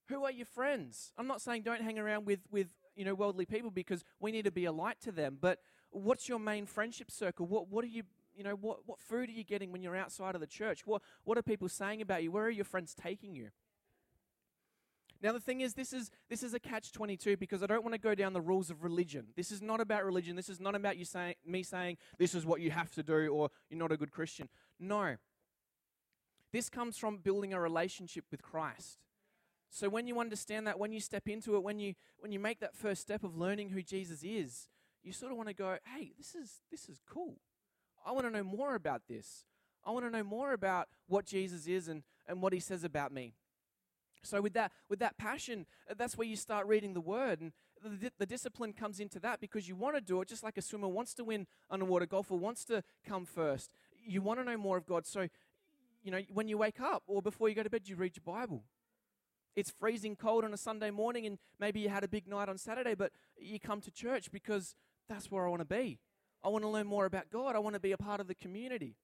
Who 0.08 0.24
are 0.24 0.30
your 0.30 0.46
friends? 0.46 1.12
I'm 1.18 1.26
not 1.26 1.40
saying 1.40 1.62
don't 1.62 1.82
hang 1.82 1.98
around 1.98 2.26
with 2.26 2.40
with 2.50 2.68
you 2.94 3.04
know 3.04 3.14
worldly 3.14 3.46
people 3.46 3.70
because 3.70 4.04
we 4.20 4.30
need 4.30 4.44
to 4.44 4.52
be 4.52 4.64
a 4.64 4.72
light 4.72 5.00
to 5.02 5.12
them, 5.12 5.38
but 5.40 5.60
what's 5.90 6.28
your 6.28 6.38
main 6.38 6.66
friendship 6.66 7.10
circle? 7.10 7.46
What 7.46 7.68
what 7.68 7.84
are 7.84 7.88
you 7.88 8.04
you 8.38 8.44
know, 8.44 8.54
what, 8.54 8.78
what 8.86 9.00
food 9.00 9.28
are 9.28 9.32
you 9.32 9.42
getting 9.42 9.72
when 9.72 9.82
you're 9.82 9.96
outside 9.96 10.36
of 10.36 10.40
the 10.40 10.46
church? 10.46 10.86
What, 10.86 11.02
what 11.24 11.36
are 11.36 11.42
people 11.42 11.68
saying 11.68 12.00
about 12.00 12.22
you? 12.22 12.30
Where 12.30 12.44
are 12.44 12.50
your 12.50 12.64
friends 12.64 12.94
taking 12.94 13.34
you? 13.34 13.48
Now 15.20 15.32
the 15.32 15.40
thing 15.40 15.60
is, 15.60 15.74
this 15.74 15.92
is 15.92 16.10
this 16.28 16.42
is 16.42 16.54
a 16.54 16.60
catch 16.60 16.92
twenty 16.92 17.16
two 17.16 17.36
because 17.36 17.62
I 17.62 17.66
don't 17.66 17.82
want 17.82 17.94
to 17.94 18.00
go 18.00 18.14
down 18.14 18.32
the 18.32 18.40
rules 18.40 18.70
of 18.70 18.84
religion. 18.84 19.26
This 19.36 19.50
is 19.50 19.60
not 19.60 19.80
about 19.80 20.04
religion. 20.04 20.36
This 20.36 20.48
is 20.48 20.60
not 20.60 20.74
about 20.74 20.96
you 20.96 21.04
saying 21.04 21.34
me 21.44 21.62
saying 21.62 21.96
this 22.18 22.34
is 22.34 22.46
what 22.46 22.60
you 22.60 22.70
have 22.70 22.90
to 22.92 23.02
do 23.02 23.28
or 23.28 23.50
you're 23.68 23.78
not 23.78 23.92
a 23.92 23.96
good 23.96 24.12
Christian. 24.12 24.48
No. 24.78 25.16
This 26.52 26.70
comes 26.70 26.96
from 26.96 27.18
building 27.18 27.52
a 27.52 27.60
relationship 27.60 28.24
with 28.30 28.42
Christ. 28.42 28.98
So 29.70 29.88
when 29.88 30.06
you 30.06 30.18
understand 30.18 30.66
that, 30.66 30.78
when 30.78 30.92
you 30.92 31.00
step 31.00 31.28
into 31.28 31.56
it, 31.56 31.62
when 31.62 31.78
you 31.78 31.94
when 32.18 32.32
you 32.32 32.38
make 32.38 32.60
that 32.60 32.74
first 32.74 33.02
step 33.02 33.24
of 33.24 33.36
learning 33.36 33.70
who 33.70 33.82
Jesus 33.82 34.22
is, 34.22 34.68
you 35.02 35.12
sort 35.12 35.32
of 35.32 35.36
want 35.36 35.48
to 35.48 35.54
go, 35.54 35.76
"Hey, 35.96 36.12
this 36.16 36.34
is 36.34 36.62
this 36.70 36.88
is 36.88 37.00
cool. 37.08 37.36
I 38.06 38.12
want 38.12 38.24
to 38.24 38.30
know 38.30 38.44
more 38.44 38.74
about 38.74 39.02
this. 39.08 39.44
I 39.84 39.90
want 39.90 40.04
to 40.04 40.10
know 40.10 40.24
more 40.24 40.52
about 40.52 40.88
what 41.06 41.26
Jesus 41.26 41.66
is 41.66 41.88
and, 41.88 42.02
and 42.26 42.42
what 42.42 42.52
he 42.52 42.60
says 42.60 42.84
about 42.84 43.12
me. 43.12 43.34
So 44.22 44.40
with 44.40 44.54
that 44.54 44.72
with 44.88 44.98
that 44.98 45.16
passion, 45.16 45.66
uh, 45.90 45.94
that's 45.96 46.16
where 46.16 46.26
you 46.26 46.36
start 46.36 46.66
reading 46.66 46.94
the 46.94 47.00
word 47.00 47.40
and 47.40 47.52
the, 47.82 48.10
the 48.18 48.26
discipline 48.26 48.72
comes 48.72 49.00
into 49.00 49.20
that 49.20 49.40
because 49.40 49.68
you 49.68 49.76
want 49.76 49.94
to 49.94 50.00
do 50.00 50.20
it 50.20 50.28
just 50.28 50.42
like 50.42 50.58
a 50.58 50.62
swimmer 50.62 50.88
wants 50.88 51.14
to 51.14 51.24
win 51.24 51.46
underwater, 51.70 52.06
golfer 52.06 52.34
wants 52.34 52.64
to 52.66 52.82
come 53.06 53.24
first. 53.24 53.70
You 54.04 54.22
want 54.22 54.40
to 54.40 54.44
know 54.44 54.56
more 54.56 54.76
of 54.76 54.86
God. 54.86 55.06
So 55.06 55.28
you 56.02 56.10
know, 56.12 56.20
when 56.32 56.48
you 56.48 56.58
wake 56.58 56.80
up 56.80 57.02
or 57.06 57.20
before 57.20 57.48
you 57.48 57.54
go 57.54 57.62
to 57.62 57.70
bed, 57.70 57.88
you 57.88 57.96
read 57.96 58.16
your 58.16 58.34
Bible. 58.34 58.64
It's 59.56 59.70
freezing 59.70 60.16
cold 60.16 60.44
on 60.44 60.54
a 60.54 60.56
Sunday 60.56 60.90
morning 60.90 61.26
and 61.26 61.38
maybe 61.58 61.80
you 61.80 61.88
had 61.88 62.04
a 62.04 62.08
big 62.08 62.28
night 62.28 62.48
on 62.48 62.58
Saturday, 62.58 62.94
but 62.94 63.12
you 63.38 63.58
come 63.58 63.80
to 63.80 63.90
church 63.90 64.30
because 64.30 64.74
that's 65.08 65.30
where 65.30 65.46
I 65.46 65.50
want 65.50 65.62
to 65.62 65.66
be. 65.66 65.98
I 66.44 66.48
want 66.48 66.62
to 66.62 66.68
learn 66.68 66.86
more 66.86 67.06
about 67.06 67.30
God. 67.30 67.56
I 67.56 67.58
want 67.58 67.74
to 67.74 67.80
be 67.80 67.92
a 67.92 67.98
part 67.98 68.20
of 68.20 68.28
the 68.28 68.34
community. 68.34 68.94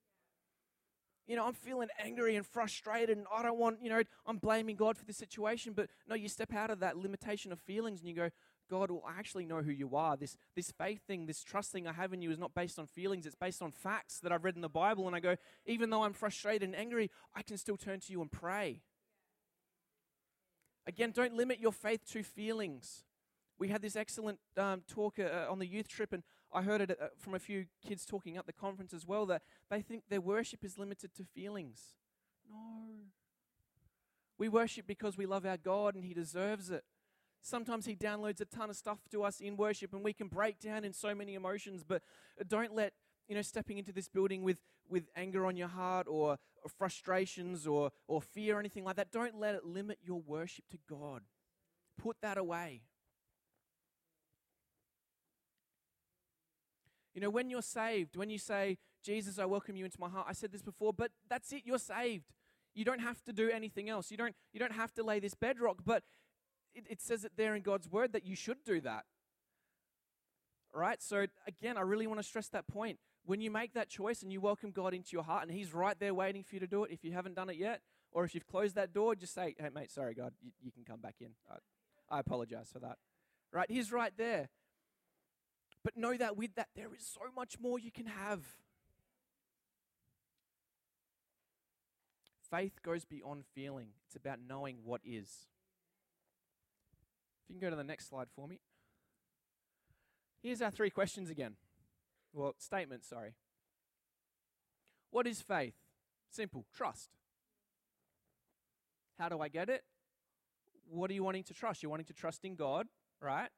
You 1.27 1.37
know, 1.37 1.47
I'm 1.47 1.55
feeling 1.55 1.89
angry 1.99 2.37
and 2.37 2.47
frustrated, 2.47 3.17
and 3.17 3.27
I 3.35 3.43
don't 3.43 3.59
want, 3.59 3.79
you 3.83 3.89
know, 3.89 4.03
I'm 4.27 4.37
blaming 4.37 4.77
God 4.77 4.99
for 4.99 5.05
the 5.05 5.13
situation. 5.13 5.73
But 5.73 5.89
no, 6.07 6.15
you 6.15 6.29
step 6.29 6.53
out 6.53 6.71
of 6.71 6.81
that 6.81 6.97
limitation 6.97 7.51
of 7.51 7.59
feelings 7.61 8.01
and 8.01 8.09
you 8.09 8.15
go, 8.15 8.31
God, 8.71 8.91
well, 8.91 9.03
I 9.07 9.19
actually 9.19 9.45
know 9.45 9.63
who 9.63 9.73
you 9.73 9.95
are. 9.95 10.17
This, 10.17 10.37
this 10.57 10.71
faith 10.71 11.01
thing, 11.07 11.27
this 11.27 11.43
trust 11.43 11.73
thing 11.73 11.87
I 11.87 11.93
have 11.93 12.13
in 12.13 12.23
you 12.23 12.31
is 12.31 12.39
not 12.39 12.55
based 12.55 12.79
on 12.79 12.87
feelings, 12.87 13.27
it's 13.27 13.35
based 13.35 13.63
on 13.63 13.71
facts 13.73 14.21
that 14.21 14.33
I've 14.33 14.45
read 14.45 14.57
in 14.57 14.63
the 14.63 14.69
Bible. 14.69 15.07
And 15.07 15.15
I 15.17 15.21
go, 15.21 15.37
even 15.67 15.91
though 15.91 16.03
I'm 16.03 16.13
frustrated 16.15 16.63
and 16.63 16.77
angry, 16.77 17.11
I 17.35 17.43
can 17.43 17.57
still 17.57 17.77
turn 17.77 18.01
to 18.01 18.13
you 18.13 18.21
and 18.21 18.31
pray. 18.31 18.83
Again, 20.87 21.13
don't 21.13 21.35
limit 21.35 21.61
your 21.61 21.73
faith 21.73 22.05
to 22.13 22.23
feelings. 22.23 23.05
We 23.59 23.69
had 23.69 23.83
this 23.83 23.97
excellent 23.97 24.39
um, 24.57 24.83
talk 24.89 25.19
uh, 25.19 25.47
on 25.51 25.59
the 25.59 25.67
youth 25.67 25.89
trip, 25.89 26.13
and 26.13 26.23
I 26.55 26.63
heard 26.63 26.81
it 26.81 26.99
uh, 27.01 27.07
from 27.19 27.35
a 27.35 27.39
few 27.39 27.67
kids 27.87 28.07
talking 28.07 28.37
at 28.37 28.47
the 28.47 28.53
conference 28.53 28.95
as 28.95 29.07
well 29.07 29.27
that 29.27 29.43
they 29.71 29.83
think 29.83 30.05
their 30.09 30.21
worship 30.21 30.65
is 30.65 30.79
limited 30.79 31.15
to 31.17 31.25
feelings. 31.25 31.97
No. 32.49 32.57
We 34.39 34.49
worship 34.49 34.87
because 34.87 35.17
we 35.17 35.27
love 35.27 35.45
our 35.45 35.57
God 35.57 35.95
and 35.95 36.05
He 36.05 36.15
deserves 36.15 36.71
it. 36.71 36.85
Sometimes 37.43 37.87
He 37.87 37.97
downloads 37.97 38.41
a 38.41 38.45
ton 38.45 38.71
of 38.71 38.77
stuff 38.77 38.99
to 39.11 39.25
us 39.25 39.41
in 39.41 39.57
worship 39.57 39.93
and 39.93 40.05
we 40.05 40.13
can 40.13 40.29
break 40.29 40.61
down 40.61 40.85
in 40.85 40.93
so 40.93 41.15
many 41.15 41.35
emotions, 41.35 41.83
but 41.83 42.03
don't 42.49 42.75
let 42.75 42.93
you 43.29 43.35
know 43.35 43.43
stepping 43.43 43.79
into 43.79 43.93
this 43.93 44.09
building 44.09 44.43
with 44.43 44.61
with 44.89 45.09
anger 45.17 45.47
on 45.47 45.57
your 45.57 45.69
heart 45.69 46.07
or, 46.09 46.39
or 46.63 46.71
frustrations 46.79 47.67
or 47.67 47.91
or 48.07 48.21
fear 48.21 48.57
or 48.57 48.61
anything 48.61 48.85
like 48.85 48.97
that 48.97 49.11
don't 49.11 49.39
let 49.39 49.55
it 49.55 49.65
limit 49.65 49.99
your 50.03 50.21
worship 50.21 50.65
to 50.71 50.79
god 50.89 51.23
put 51.97 52.17
that 52.21 52.37
away 52.37 52.83
You 57.15 57.21
know, 57.21 57.31
when 57.31 57.49
you're 57.49 57.63
saved, 57.63 58.17
when 58.17 58.29
you 58.29 58.39
say, 58.39 58.77
Jesus, 59.05 59.39
I 59.39 59.45
welcome 59.45 59.77
you 59.77 59.85
into 59.85 60.01
my 60.01 60.09
heart, 60.09 60.27
I 60.29 60.33
said 60.33 60.51
this 60.53 60.63
before, 60.63 60.93
but 60.93 61.13
that's 61.29 61.53
it, 61.53 61.63
you're 61.65 61.79
saved. 61.79 62.33
You 62.75 62.85
don't 62.85 63.01
have 63.01 63.23
to 63.25 63.33
do 63.33 63.51
anything 63.51 63.89
else. 63.89 64.11
You 64.11 64.17
don't, 64.17 64.35
you 64.53 64.59
don't 64.59 64.73
have 64.73 64.93
to 64.95 65.05
lay 65.05 65.21
this 65.21 65.35
bedrock, 65.35 65.79
but 65.85 66.03
it, 66.75 66.87
it 66.91 67.01
says 67.01 67.25
it 67.25 67.33
there 67.37 67.55
in 67.55 67.63
God's 67.63 67.89
word 67.89 68.13
that 68.13 68.25
you 68.25 68.35
should 68.35 68.65
do 68.65 68.81
that. 68.81 69.05
Right? 70.73 71.01
So, 71.01 71.27
again, 71.47 71.77
I 71.77 71.83
really 71.83 72.09
want 72.09 72.19
to 72.19 72.27
stress 72.27 72.49
that 72.49 72.67
point. 72.67 72.99
When 73.25 73.41
you 73.41 73.51
make 73.51 73.75
that 73.75 73.89
choice 73.89 74.23
and 74.23 74.33
you 74.33 74.41
welcome 74.41 74.73
God 74.73 74.93
into 74.93 75.11
your 75.13 75.23
heart, 75.23 75.45
and 75.45 75.53
He's 75.53 75.73
right 75.73 75.99
there 75.99 76.13
waiting 76.13 76.43
for 76.43 76.57
you 76.57 76.61
to 76.61 76.67
do 76.67 76.83
it, 76.83 76.91
if 76.91 77.05
you 77.05 77.13
haven't 77.13 77.37
done 77.37 77.49
it 77.49 77.57
yet, 77.57 77.81
or 78.11 78.25
if 78.25 78.35
you've 78.35 78.47
closed 78.47 78.75
that 78.75 78.93
door, 78.93 79.15
just 79.15 79.35
say, 79.35 79.55
Hey, 79.57 79.69
mate, 79.73 79.93
sorry, 79.93 80.15
God, 80.15 80.33
you, 80.43 80.51
you 80.61 80.73
can 80.73 80.83
come 80.85 81.01
back 81.01 81.15
in. 81.21 81.31
I, 81.49 82.17
I 82.17 82.21
apologize 82.21 82.71
for 82.73 82.81
that. 82.81 82.99
Right? 83.53 83.71
He's 83.71 83.93
right 83.93 84.13
there. 84.19 84.49
But 85.85 85.97
know 85.99 86.17
that 86.17 86.37
with 86.37 86.55
that, 86.55 86.69
there 86.75 86.95
is 86.95 87.07
so 87.07 87.21
much 87.37 87.61
more 87.61 87.79
you 87.79 87.93
can 87.93 88.07
have. 88.07 88.41
Faith 92.51 92.83
goes 92.83 93.05
beyond 93.05 93.45
feeling, 93.55 93.89
it's 94.07 94.17
about 94.17 94.39
knowing 94.49 94.79
what 94.83 95.03
is. 95.05 95.47
If 97.45 97.51
you 97.51 97.61
can 97.61 97.61
go 97.61 97.71
to 97.71 97.77
the 97.77 97.85
next 97.85 98.09
slide 98.09 98.29
for 98.35 98.49
me. 98.49 98.61
Here's 100.43 100.63
our 100.63 100.71
three 100.71 100.91
questions 100.91 101.31
again. 101.31 101.57
Well, 102.33 102.55
statements, 102.59 103.09
sorry. 103.09 103.35
What 105.11 105.27
is 105.27 105.43
faith? 105.43 105.75
Simple 106.31 106.65
trust. 106.75 107.11
How 109.19 109.29
do 109.29 109.41
I 109.41 109.49
get 109.49 109.69
it? 109.69 109.85
What 110.89 111.11
are 111.11 111.15
you 111.15 111.25
wanting 111.25 111.45
to 111.45 111.55
trust? 111.55 111.83
You're 111.83 111.91
wanting 111.91 112.07
to 112.07 112.13
trust 112.13 112.45
in 112.45 112.57
God, 112.57 112.89
right? 113.21 113.51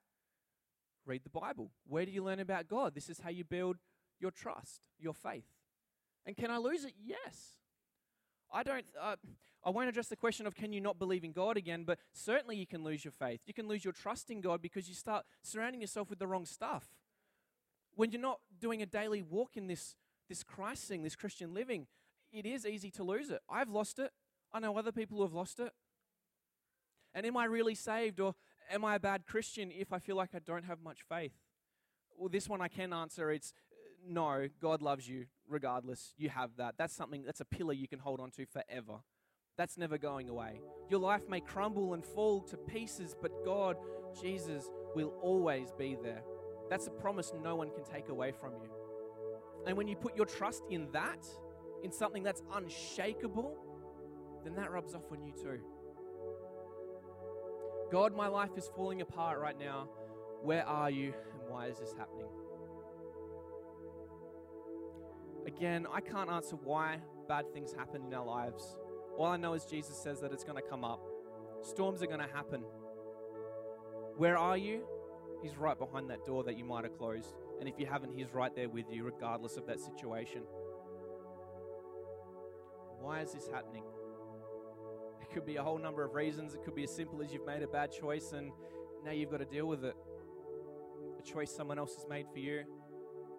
Read 1.07 1.23
the 1.25 1.31
Bible. 1.31 1.71
Where 1.87 2.05
do 2.05 2.11
you 2.11 2.23
learn 2.23 2.41
about 2.41 2.69
God? 2.69 2.95
This 2.95 3.09
is 3.09 3.21
how 3.21 3.31
you 3.31 3.45
build 3.45 3.77
your 4.19 4.31
trust, 4.31 4.89
your 4.99 5.15
faith. 5.15 5.47
And 6.27 6.37
can 6.37 6.51
I 6.51 6.59
lose 6.59 6.85
it? 6.85 6.95
Yes. 7.03 7.59
I 8.53 8.63
don't. 8.63 8.85
Uh, 9.01 9.17
I 9.65 9.71
won't 9.71 9.89
address 9.89 10.09
the 10.09 10.17
question 10.17 10.47
of 10.47 10.55
can 10.55 10.73
you 10.73 10.81
not 10.81 10.99
believe 10.99 11.25
in 11.25 11.33
God 11.33 11.57
again, 11.57 11.85
but 11.85 11.99
certainly 12.13 12.57
you 12.57 12.67
can 12.67 12.85
lose 12.85 13.05
your 13.05 13.13
faith. 13.13 13.41
You 13.47 13.55
can 13.55 13.67
lose 13.67 13.85
your 13.85 13.93
trust 13.93 14.31
in 14.31 14.41
God 14.41 14.63
because 14.63 14.89
you 14.89 14.95
start 14.95 15.25
surrounding 15.43 15.81
yourself 15.81 16.09
with 16.09 16.19
the 16.19 16.27
wrong 16.27 16.47
stuff. 16.47 16.85
When 17.95 18.13
you're 18.13 18.21
not 18.21 18.41
doing 18.61 18.83
a 18.83 18.87
daily 18.87 19.23
walk 19.23 19.57
in 19.57 19.67
this 19.67 19.97
this 20.29 20.43
Christ 20.43 20.85
thing, 20.85 21.03
this 21.03 21.17
Christian 21.17 21.55
living, 21.55 21.87
it 22.33 22.47
is 22.47 22.67
easy 22.67 22.91
to 22.93 23.05
lose 23.05 23.31
it. 23.31 23.41
I've 23.49 23.69
lost 23.69 23.99
it. 23.99 24.11
I 24.53 24.61
know 24.61 24.77
other 24.77 24.93
people 24.93 25.19
who 25.19 25.23
have 25.25 25.33
lost 25.33 25.61
it. 25.61 25.73
And 27.15 27.25
am 27.25 27.37
I 27.37 27.47
really 27.47 27.75
saved 27.75 28.21
or 28.21 28.35
am 28.71 28.85
I 28.85 28.97
a 28.97 29.01
bad 29.01 29.27
Christian 29.27 29.71
if 29.71 29.93
I 29.93 29.99
feel 29.99 30.17
like 30.17 30.31
I 30.35 30.39
don't 30.39 30.65
have 30.65 30.81
much 30.83 31.03
faith? 31.09 31.33
Well, 32.17 32.29
this 32.29 32.49
one 32.49 32.61
I 32.61 32.69
can 32.69 32.93
answer. 32.93 33.31
It's 33.31 33.53
uh, 33.71 33.77
no, 34.09 34.49
God 34.61 34.83
loves 34.83 35.09
you 35.09 35.27
regardless. 35.49 36.15
You 36.17 36.29
have 36.31 36.51
that. 36.57 36.75
That's 36.79 36.95
something, 36.95 37.23
that's 37.25 37.41
a 37.41 37.45
pillar 37.45 37.73
you 37.73 37.89
can 37.89 37.99
hold 37.99 38.21
on 38.21 38.31
to 38.33 38.47
forever. 38.47 39.01
That's 39.57 39.79
never 39.79 39.97
going 39.97 40.29
away. 40.29 40.61
Your 40.91 41.01
life 41.01 41.23
may 41.29 41.41
crumble 41.41 41.95
and 41.95 42.05
fall 42.05 42.43
to 42.43 42.57
pieces, 42.57 43.17
but 43.21 43.45
God, 43.45 43.77
Jesus, 44.21 44.71
will 44.95 45.15
always 45.23 45.73
be 45.79 45.97
there. 46.03 46.23
That's 46.69 46.87
a 46.87 46.91
promise 46.91 47.33
no 47.43 47.57
one 47.57 47.71
can 47.71 47.85
take 47.85 48.09
away 48.09 48.33
from 48.33 48.53
you. 48.55 48.71
And 49.67 49.77
when 49.77 49.89
you 49.89 49.97
put 49.97 50.17
your 50.17 50.27
trust 50.27 50.63
in 50.71 50.89
that, 50.93 51.27
in 51.83 51.91
something 51.91 52.23
that's 52.23 52.43
unshakable, 52.55 53.57
then 54.45 54.55
that 54.57 54.71
rubs 54.71 54.95
off 54.95 55.11
on 55.11 55.25
you 55.25 55.33
too. 55.33 55.61
God, 57.91 58.17
my 58.17 58.29
life 58.29 58.51
is 58.57 58.71
falling 58.75 59.01
apart 59.01 59.41
right 59.41 59.59
now. 59.59 59.89
Where 60.43 60.67
are 60.67 60.91
you 60.91 61.15
and 61.33 61.49
why 61.49 61.67
is 61.67 61.79
this 61.79 61.93
happening? 61.97 62.27
Again, 65.47 65.87
I 65.93 66.01
can't 66.01 66.31
answer 66.31 66.57
why 66.57 66.99
bad 67.29 67.53
things 67.53 67.73
happen 67.73 68.03
in 68.05 68.13
our 68.13 68.27
lives. 68.27 68.77
All 69.17 69.27
I 69.27 69.37
know 69.37 69.55
is 69.55 69.65
Jesus 69.65 69.97
says 69.97 70.21
that 70.21 70.33
it's 70.33 70.45
going 70.45 70.57
to 70.57 70.69
come 70.69 70.85
up. 70.85 71.01
Storms 71.63 72.03
are 72.03 72.07
going 72.07 72.21
to 72.21 72.35
happen. 72.35 72.63
Where 74.17 74.37
are 74.37 74.57
you? 74.57 74.85
He's 75.43 75.57
right 75.57 75.79
behind 75.79 76.11
that 76.11 76.25
door 76.27 76.43
that 76.45 76.59
you 76.59 76.65
might 76.65 76.85
have 76.85 76.99
closed. 76.99 77.35
And 77.61 77.69
if 77.69 77.79
you 77.79 77.87
haven't, 77.87 78.15
He's 78.17 78.33
right 78.33 78.55
there 78.55 78.69
with 78.69 78.87
you, 78.91 79.05
regardless 79.05 79.57
of 79.57 79.67
that 79.67 79.81
situation. 79.81 80.43
Why 83.01 83.21
is 83.21 83.33
this 83.33 83.49
happening? 83.49 83.85
It 85.29 85.35
could 85.35 85.47
be 85.47 85.57
a 85.57 85.63
whole 85.63 85.79
number 85.79 86.05
of 86.05 86.15
reasons. 86.15 86.55
It 86.55 86.63
could 86.65 86.75
be 86.75 86.85
as 86.85 86.95
simple 86.95 87.21
as 87.23 87.33
you've 87.33 87.47
made 87.47 87.63
a 87.63 87.67
bad 87.67 87.91
choice 87.91 88.33
and 88.33 88.53
now 89.05 89.11
you've 89.11 89.31
got 89.31 89.39
to 89.39 89.45
deal 89.45 89.67
with 89.67 89.85
it. 89.85 89.95
A 91.19 91.23
choice 91.23 91.55
someone 91.55 91.79
else 91.79 91.95
has 91.97 92.07
made 92.09 92.27
for 92.33 92.39
you. 92.39 92.63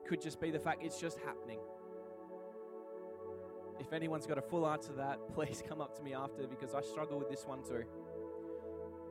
Could 0.07 0.21
just 0.21 0.39
be 0.39 0.51
the 0.51 0.59
fact 0.59 0.83
it's 0.83 0.99
just 0.99 1.17
happening. 1.19 1.59
If 3.79 3.93
anyone's 3.93 4.25
got 4.25 4.37
a 4.37 4.41
full 4.41 4.67
answer 4.67 4.89
to 4.89 4.97
that, 4.97 5.19
please 5.33 5.63
come 5.67 5.79
up 5.79 5.95
to 5.97 6.03
me 6.03 6.13
after 6.13 6.45
because 6.47 6.73
I 6.73 6.81
struggle 6.81 7.19
with 7.19 7.29
this 7.29 7.45
one 7.45 7.63
too. 7.63 7.83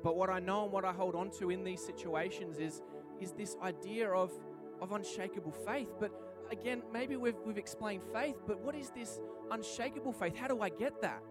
But 0.02 0.16
what 0.16 0.28
I 0.28 0.38
know 0.38 0.64
and 0.64 0.72
what 0.72 0.84
I 0.84 0.92
hold 0.92 1.14
on 1.14 1.30
to 1.38 1.50
in 1.50 1.64
these 1.64 1.84
situations 1.84 2.58
is, 2.58 2.82
is 3.20 3.32
this 3.32 3.56
idea 3.62 4.10
of, 4.10 4.32
of 4.82 4.92
unshakable 4.92 5.52
faith. 5.52 5.88
But 5.98 6.12
again, 6.50 6.82
maybe 6.92 7.16
we've, 7.16 7.36
we've 7.44 7.58
explained 7.58 8.02
faith, 8.12 8.36
but 8.46 8.60
what 8.60 8.74
is 8.74 8.90
this 8.90 9.18
unshakable 9.50 10.12
faith? 10.12 10.36
How 10.36 10.48
do 10.48 10.60
I 10.60 10.68
get 10.68 11.00
that? 11.00 11.22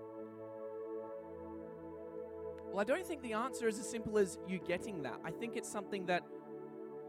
Well, 2.75 2.81
I 2.81 2.83
don't 2.83 3.07
think 3.07 3.21
the 3.21 3.31
answer 3.31 3.69
is 3.69 3.79
as 3.79 3.89
simple 3.89 4.17
as 4.17 4.37
you 4.49 4.59
getting 4.59 5.03
that. 5.03 5.17
I 5.23 5.31
think 5.31 5.55
it's 5.55 5.71
something 5.71 6.07
that 6.07 6.23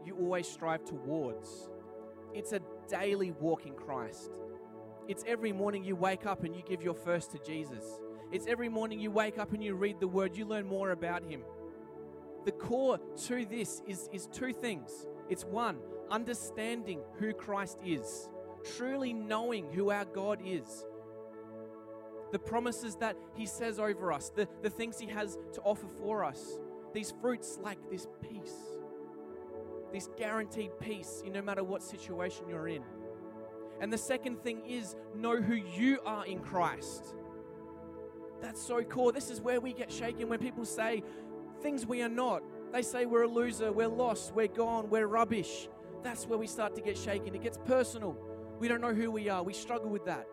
you 0.05 0.15
always 0.15 0.47
strive 0.47 0.85
towards. 0.85 1.69
It's 2.33 2.53
a 2.53 2.61
daily 2.87 3.31
walk 3.31 3.65
in 3.65 3.73
Christ. 3.73 4.31
It's 5.09 5.25
every 5.27 5.51
morning 5.51 5.83
you 5.83 5.97
wake 5.97 6.25
up 6.25 6.45
and 6.45 6.55
you 6.55 6.63
give 6.65 6.81
your 6.81 6.93
first 6.93 7.31
to 7.31 7.39
Jesus. 7.39 7.83
It's 8.31 8.47
every 8.47 8.69
morning 8.69 9.01
you 9.01 9.11
wake 9.11 9.37
up 9.37 9.51
and 9.51 9.61
you 9.61 9.75
read 9.75 9.99
the 9.99 10.07
word, 10.07 10.37
you 10.37 10.45
learn 10.45 10.65
more 10.65 10.91
about 10.91 11.21
Him. 11.29 11.41
The 12.45 12.53
core 12.53 12.97
to 13.25 13.45
this 13.45 13.81
is, 13.85 14.07
is 14.13 14.27
two 14.27 14.53
things 14.53 15.05
it's 15.29 15.43
one, 15.43 15.79
understanding 16.09 17.01
who 17.19 17.33
Christ 17.33 17.79
is, 17.85 18.29
truly 18.77 19.11
knowing 19.11 19.69
who 19.73 19.89
our 19.89 20.05
God 20.05 20.39
is, 20.41 20.85
the 22.31 22.39
promises 22.39 22.95
that 22.97 23.15
He 23.35 23.45
says 23.45 23.79
over 23.79 24.11
us, 24.11 24.31
the, 24.35 24.47
the 24.61 24.69
things 24.69 24.99
He 24.99 25.07
has 25.07 25.37
to 25.53 25.61
offer 25.61 25.87
for 25.87 26.23
us, 26.23 26.59
these 26.93 27.13
fruits 27.21 27.59
like 27.61 27.77
this 27.89 28.07
peace, 28.21 28.55
this 29.93 30.09
guaranteed 30.17 30.71
peace 30.79 31.23
in 31.25 31.33
no 31.33 31.41
matter 31.41 31.63
what 31.63 31.83
situation 31.83 32.45
you're 32.49 32.67
in. 32.67 32.83
And 33.79 33.93
the 33.93 33.97
second 33.97 34.41
thing 34.41 34.65
is 34.67 34.95
know 35.15 35.41
who 35.41 35.53
you 35.53 35.99
are 36.05 36.25
in 36.25 36.39
Christ. 36.39 37.15
That's 38.41 38.61
so 38.61 38.83
cool. 38.83 39.11
This 39.11 39.29
is 39.29 39.41
where 39.41 39.59
we 39.59 39.73
get 39.73 39.91
shaken 39.91 40.29
when 40.29 40.39
people 40.39 40.65
say 40.65 41.03
things 41.61 41.85
we 41.85 42.01
are 42.01 42.09
not. 42.09 42.43
They 42.71 42.81
say 42.81 43.05
we're 43.05 43.23
a 43.23 43.27
loser, 43.27 43.71
we're 43.71 43.87
lost, 43.87 44.33
we're 44.33 44.47
gone, 44.47 44.89
we're 44.89 45.07
rubbish. 45.07 45.69
That's 46.03 46.27
where 46.27 46.37
we 46.37 46.47
start 46.47 46.75
to 46.75 46.81
get 46.81 46.97
shaken. 46.97 47.33
It 47.35 47.41
gets 47.41 47.57
personal. 47.65 48.17
We 48.59 48.67
don't 48.67 48.81
know 48.81 48.93
who 48.93 49.11
we 49.11 49.29
are. 49.29 49.43
We 49.43 49.53
struggle 49.53 49.89
with 49.89 50.05
that. 50.05 50.27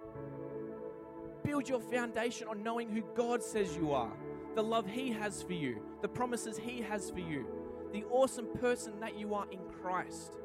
Build 1.45 1.69
your 1.69 1.81
foundation 1.81 2.49
on 2.49 2.63
knowing 2.63 2.89
who 2.89 3.03
God 3.15 3.43
says 3.43 3.77
you 3.77 3.93
are, 3.93 4.13
the 4.55 4.63
love 4.63 4.87
He 4.87 5.13
has 5.13 5.43
for 5.43 5.53
you, 5.53 5.81
the 6.03 6.09
promises 6.09 6.57
He 6.59 6.81
has 6.81 7.11
for 7.11 7.21
you, 7.21 7.47
the 7.93 8.05
awesome 8.11 8.47
person 8.59 8.99
that 9.01 9.17
you 9.17 9.35
are 9.35 9.47
in 9.51 9.61
Christ. 9.81 10.39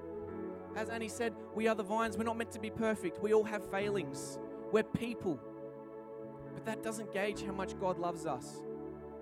As 0.75 0.89
Annie 0.89 1.07
said, 1.07 1.33
we 1.55 1.67
are 1.67 1.75
the 1.75 1.83
vines. 1.83 2.17
We're 2.17 2.25
not 2.25 2.37
meant 2.37 2.51
to 2.51 2.59
be 2.59 2.69
perfect. 2.69 3.21
We 3.23 3.33
all 3.33 3.43
have 3.43 3.69
failings. 3.71 4.37
We're 4.71 4.83
people. 4.83 5.39
But 6.53 6.65
that 6.65 6.83
doesn't 6.83 7.11
gauge 7.13 7.43
how 7.43 7.53
much 7.53 7.79
God 7.79 7.97
loves 7.97 8.25
us. 8.25 8.61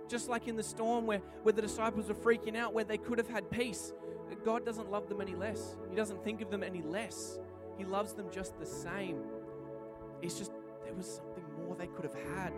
Just 0.10 0.28
like 0.30 0.48
in 0.48 0.56
the 0.56 0.64
storm 0.64 1.06
where, 1.06 1.20
where 1.44 1.54
the 1.54 1.62
disciples 1.62 2.08
were 2.08 2.16
freaking 2.16 2.58
out, 2.58 2.74
where 2.74 2.84
they 2.84 2.98
could 2.98 3.18
have 3.18 3.30
had 3.30 3.50
peace, 3.50 3.94
God 4.44 4.66
doesn't 4.66 4.90
love 4.90 5.10
them 5.10 5.22
any 5.22 5.36
less. 5.36 5.76
He 5.90 5.96
doesn't 5.96 6.24
think 6.24 6.42
of 6.42 6.50
them 6.50 6.64
any 6.64 6.82
less. 6.82 7.40
He 7.78 7.84
loves 7.84 8.14
them 8.14 8.28
just 8.32 8.58
the 8.60 8.66
same. 8.66 9.20
It's 10.22 10.38
just 10.38 10.52
there 10.86 10.94
was 10.94 11.18
something 11.18 11.44
they 11.76 11.88
could 11.88 12.04
have 12.04 12.14
had. 12.36 12.54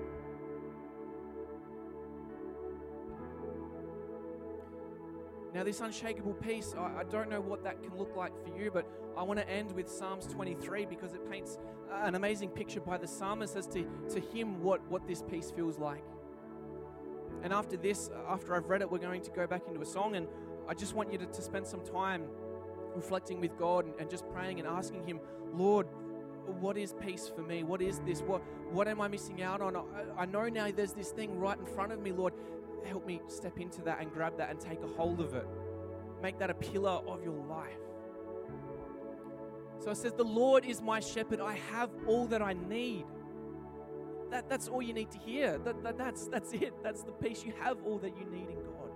Now, 5.53 5.63
this 5.63 5.81
unshakable 5.81 6.35
peace, 6.35 6.75
I, 6.77 6.99
I, 6.99 7.03
don't 7.09 7.29
know 7.29 7.41
what 7.41 7.63
that 7.63 7.81
can 7.81 7.97
look 7.97 8.15
like 8.15 8.31
for 8.43 8.55
you, 8.55 8.69
but 8.69 8.85
I 9.17 9.23
want 9.23 9.39
to 9.39 9.49
end 9.49 9.71
with 9.71 9.89
Psalms 9.89 10.27
23 10.27 10.85
because 10.85 11.13
it 11.13 11.29
paints 11.29 11.57
an 11.91 12.13
amazing 12.13 12.49
picture 12.49 12.79
by 12.79 12.97
the 12.97 13.07
psalmist 13.07 13.55
as 13.55 13.65
to, 13.67 13.85
to 14.11 14.19
him 14.19 14.61
what, 14.61 14.87
what 14.89 15.07
this 15.07 15.23
peace 15.23 15.51
feels 15.51 15.79
like. 15.79 16.03
And 17.41 17.51
after 17.51 17.77
this, 17.77 18.09
uh, 18.09 18.31
after 18.31 18.55
I've 18.55 18.69
read 18.69 18.81
it, 18.81 18.91
we're 18.91 18.99
going 18.99 19.21
to 19.21 19.31
go 19.31 19.47
back 19.47 19.63
into 19.67 19.81
a 19.81 19.85
song, 19.85 20.15
and 20.15 20.27
I 20.67 20.73
just 20.75 20.93
want 20.93 21.11
you 21.11 21.17
to, 21.17 21.25
to 21.25 21.41
spend 21.41 21.65
some 21.65 21.81
time 21.81 22.25
reflecting 22.95 23.39
with 23.39 23.57
God 23.57 23.85
and, 23.85 23.93
and 23.99 24.09
just 24.09 24.29
praying 24.29 24.59
and 24.59 24.67
asking 24.67 25.03
Him, 25.07 25.19
Lord, 25.53 25.87
what 26.59 26.77
is 26.77 26.93
peace 26.93 27.31
for 27.33 27.41
me? 27.41 27.63
What 27.63 27.81
is 27.81 27.99
this? 27.99 28.21
What, 28.21 28.41
what 28.71 28.87
am 28.87 29.01
I 29.01 29.07
missing 29.07 29.41
out 29.41 29.61
on? 29.61 29.75
I, 29.75 29.81
I 30.21 30.25
know 30.25 30.47
now 30.49 30.69
there's 30.71 30.93
this 30.93 31.09
thing 31.09 31.37
right 31.39 31.57
in 31.57 31.65
front 31.65 31.91
of 31.91 32.01
me, 32.01 32.11
Lord 32.11 32.33
help 32.85 33.05
me 33.05 33.21
step 33.27 33.59
into 33.59 33.81
that 33.83 34.01
and 34.01 34.11
grab 34.11 34.37
that 34.37 34.49
and 34.49 34.59
take 34.59 34.81
a 34.83 34.87
hold 34.87 35.19
of 35.19 35.33
it. 35.33 35.47
Make 36.21 36.39
that 36.39 36.49
a 36.49 36.53
pillar 36.53 37.01
of 37.07 37.23
your 37.23 37.45
life. 37.45 37.77
So 39.79 39.91
it 39.91 39.97
says, 39.97 40.13
The 40.13 40.23
Lord 40.23 40.65
is 40.65 40.81
my 40.81 40.99
shepherd. 40.99 41.39
I 41.39 41.57
have 41.71 41.89
all 42.07 42.27
that 42.27 42.41
I 42.41 42.53
need. 42.53 43.05
That, 44.31 44.49
that's 44.49 44.67
all 44.67 44.81
you 44.81 44.93
need 44.93 45.11
to 45.11 45.17
hear. 45.17 45.57
That, 45.59 45.81
that, 45.83 45.97
that's, 45.97 46.27
that's 46.27 46.53
it. 46.53 46.73
That's 46.83 47.03
the 47.03 47.11
peace. 47.13 47.43
You 47.43 47.53
have 47.61 47.77
all 47.85 47.97
that 47.99 48.15
you 48.17 48.25
need 48.25 48.49
in 48.49 48.61
God. 48.63 48.91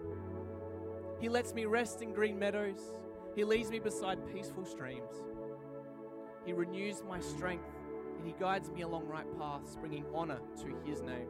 He 1.20 1.30
lets 1.30 1.54
me 1.54 1.66
rest 1.66 2.02
in 2.02 2.12
green 2.12 2.38
meadows. 2.38 2.94
He 3.36 3.44
leads 3.44 3.72
me 3.72 3.80
beside 3.80 4.20
peaceful 4.34 4.66
streams. 4.66 5.24
He 6.46 6.54
renews 6.54 7.02
my 7.08 7.20
strength, 7.20 7.66
and 8.18 8.28
He 8.28 8.34
guides 8.40 8.70
me 8.72 8.82
along 8.82 9.08
right 9.08 9.26
paths, 9.38 9.76
bringing 9.76 10.06
honor 10.14 10.40
to 10.62 10.76
His 10.90 11.02
name. 11.02 11.28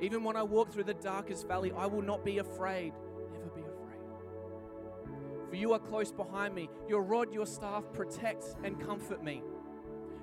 Even 0.00 0.24
when 0.24 0.36
I 0.36 0.42
walk 0.42 0.72
through 0.72 0.84
the 0.84 0.94
darkest 0.94 1.46
valley, 1.46 1.72
I 1.76 1.86
will 1.86 2.02
not 2.02 2.24
be 2.24 2.38
afraid. 2.38 2.92
Never 3.32 3.50
be 3.50 3.60
afraid. 3.60 4.00
For 5.48 5.56
you 5.56 5.72
are 5.72 5.78
close 5.78 6.10
behind 6.10 6.54
me. 6.54 6.68
Your 6.88 7.02
rod, 7.02 7.32
your 7.32 7.46
staff 7.46 7.84
protect 7.92 8.56
and 8.64 8.80
comfort 8.84 9.22
me. 9.22 9.42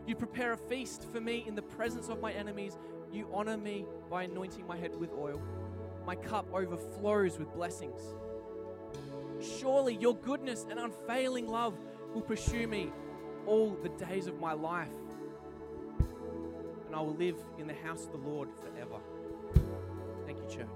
You 0.06 0.16
prepare 0.16 0.54
a 0.54 0.58
feast 0.58 1.06
for 1.14 1.22
me 1.22 1.46
in 1.48 1.56
the 1.56 1.62
presence 1.62 2.10
of 2.10 2.20
my 2.20 2.34
enemies. 2.34 2.78
You 3.12 3.30
honor 3.34 3.58
me 3.58 3.86
by 4.10 4.24
anointing 4.24 4.68
my 4.68 4.76
head 4.76 4.96
with 4.96 5.12
oil. 5.14 5.42
My 6.06 6.16
cup 6.16 6.48
overflows 6.54 7.40
with 7.40 7.54
blessings. 7.54 8.02
Surely 9.40 9.96
your 9.96 10.16
goodness 10.16 10.66
and 10.70 10.80
unfailing 10.80 11.48
love 11.48 11.78
will 12.14 12.22
pursue 12.22 12.68
me 12.68 12.92
all 13.46 13.78
the 13.82 13.90
days 13.90 14.28
of 14.28 14.40
my 14.40 14.54
life, 14.54 14.88
and 16.86 16.96
I 16.96 17.02
will 17.02 17.16
live 17.16 17.38
in 17.58 17.68
the 17.68 17.74
house 17.74 18.06
of 18.06 18.12
the 18.12 18.30
Lord 18.30 18.50
forever. 18.54 19.00
Thank 20.26 20.40
you, 20.40 20.48
church. 20.48 20.68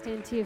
Stand 0.00 0.24
to 0.26 0.36
your 0.36 0.44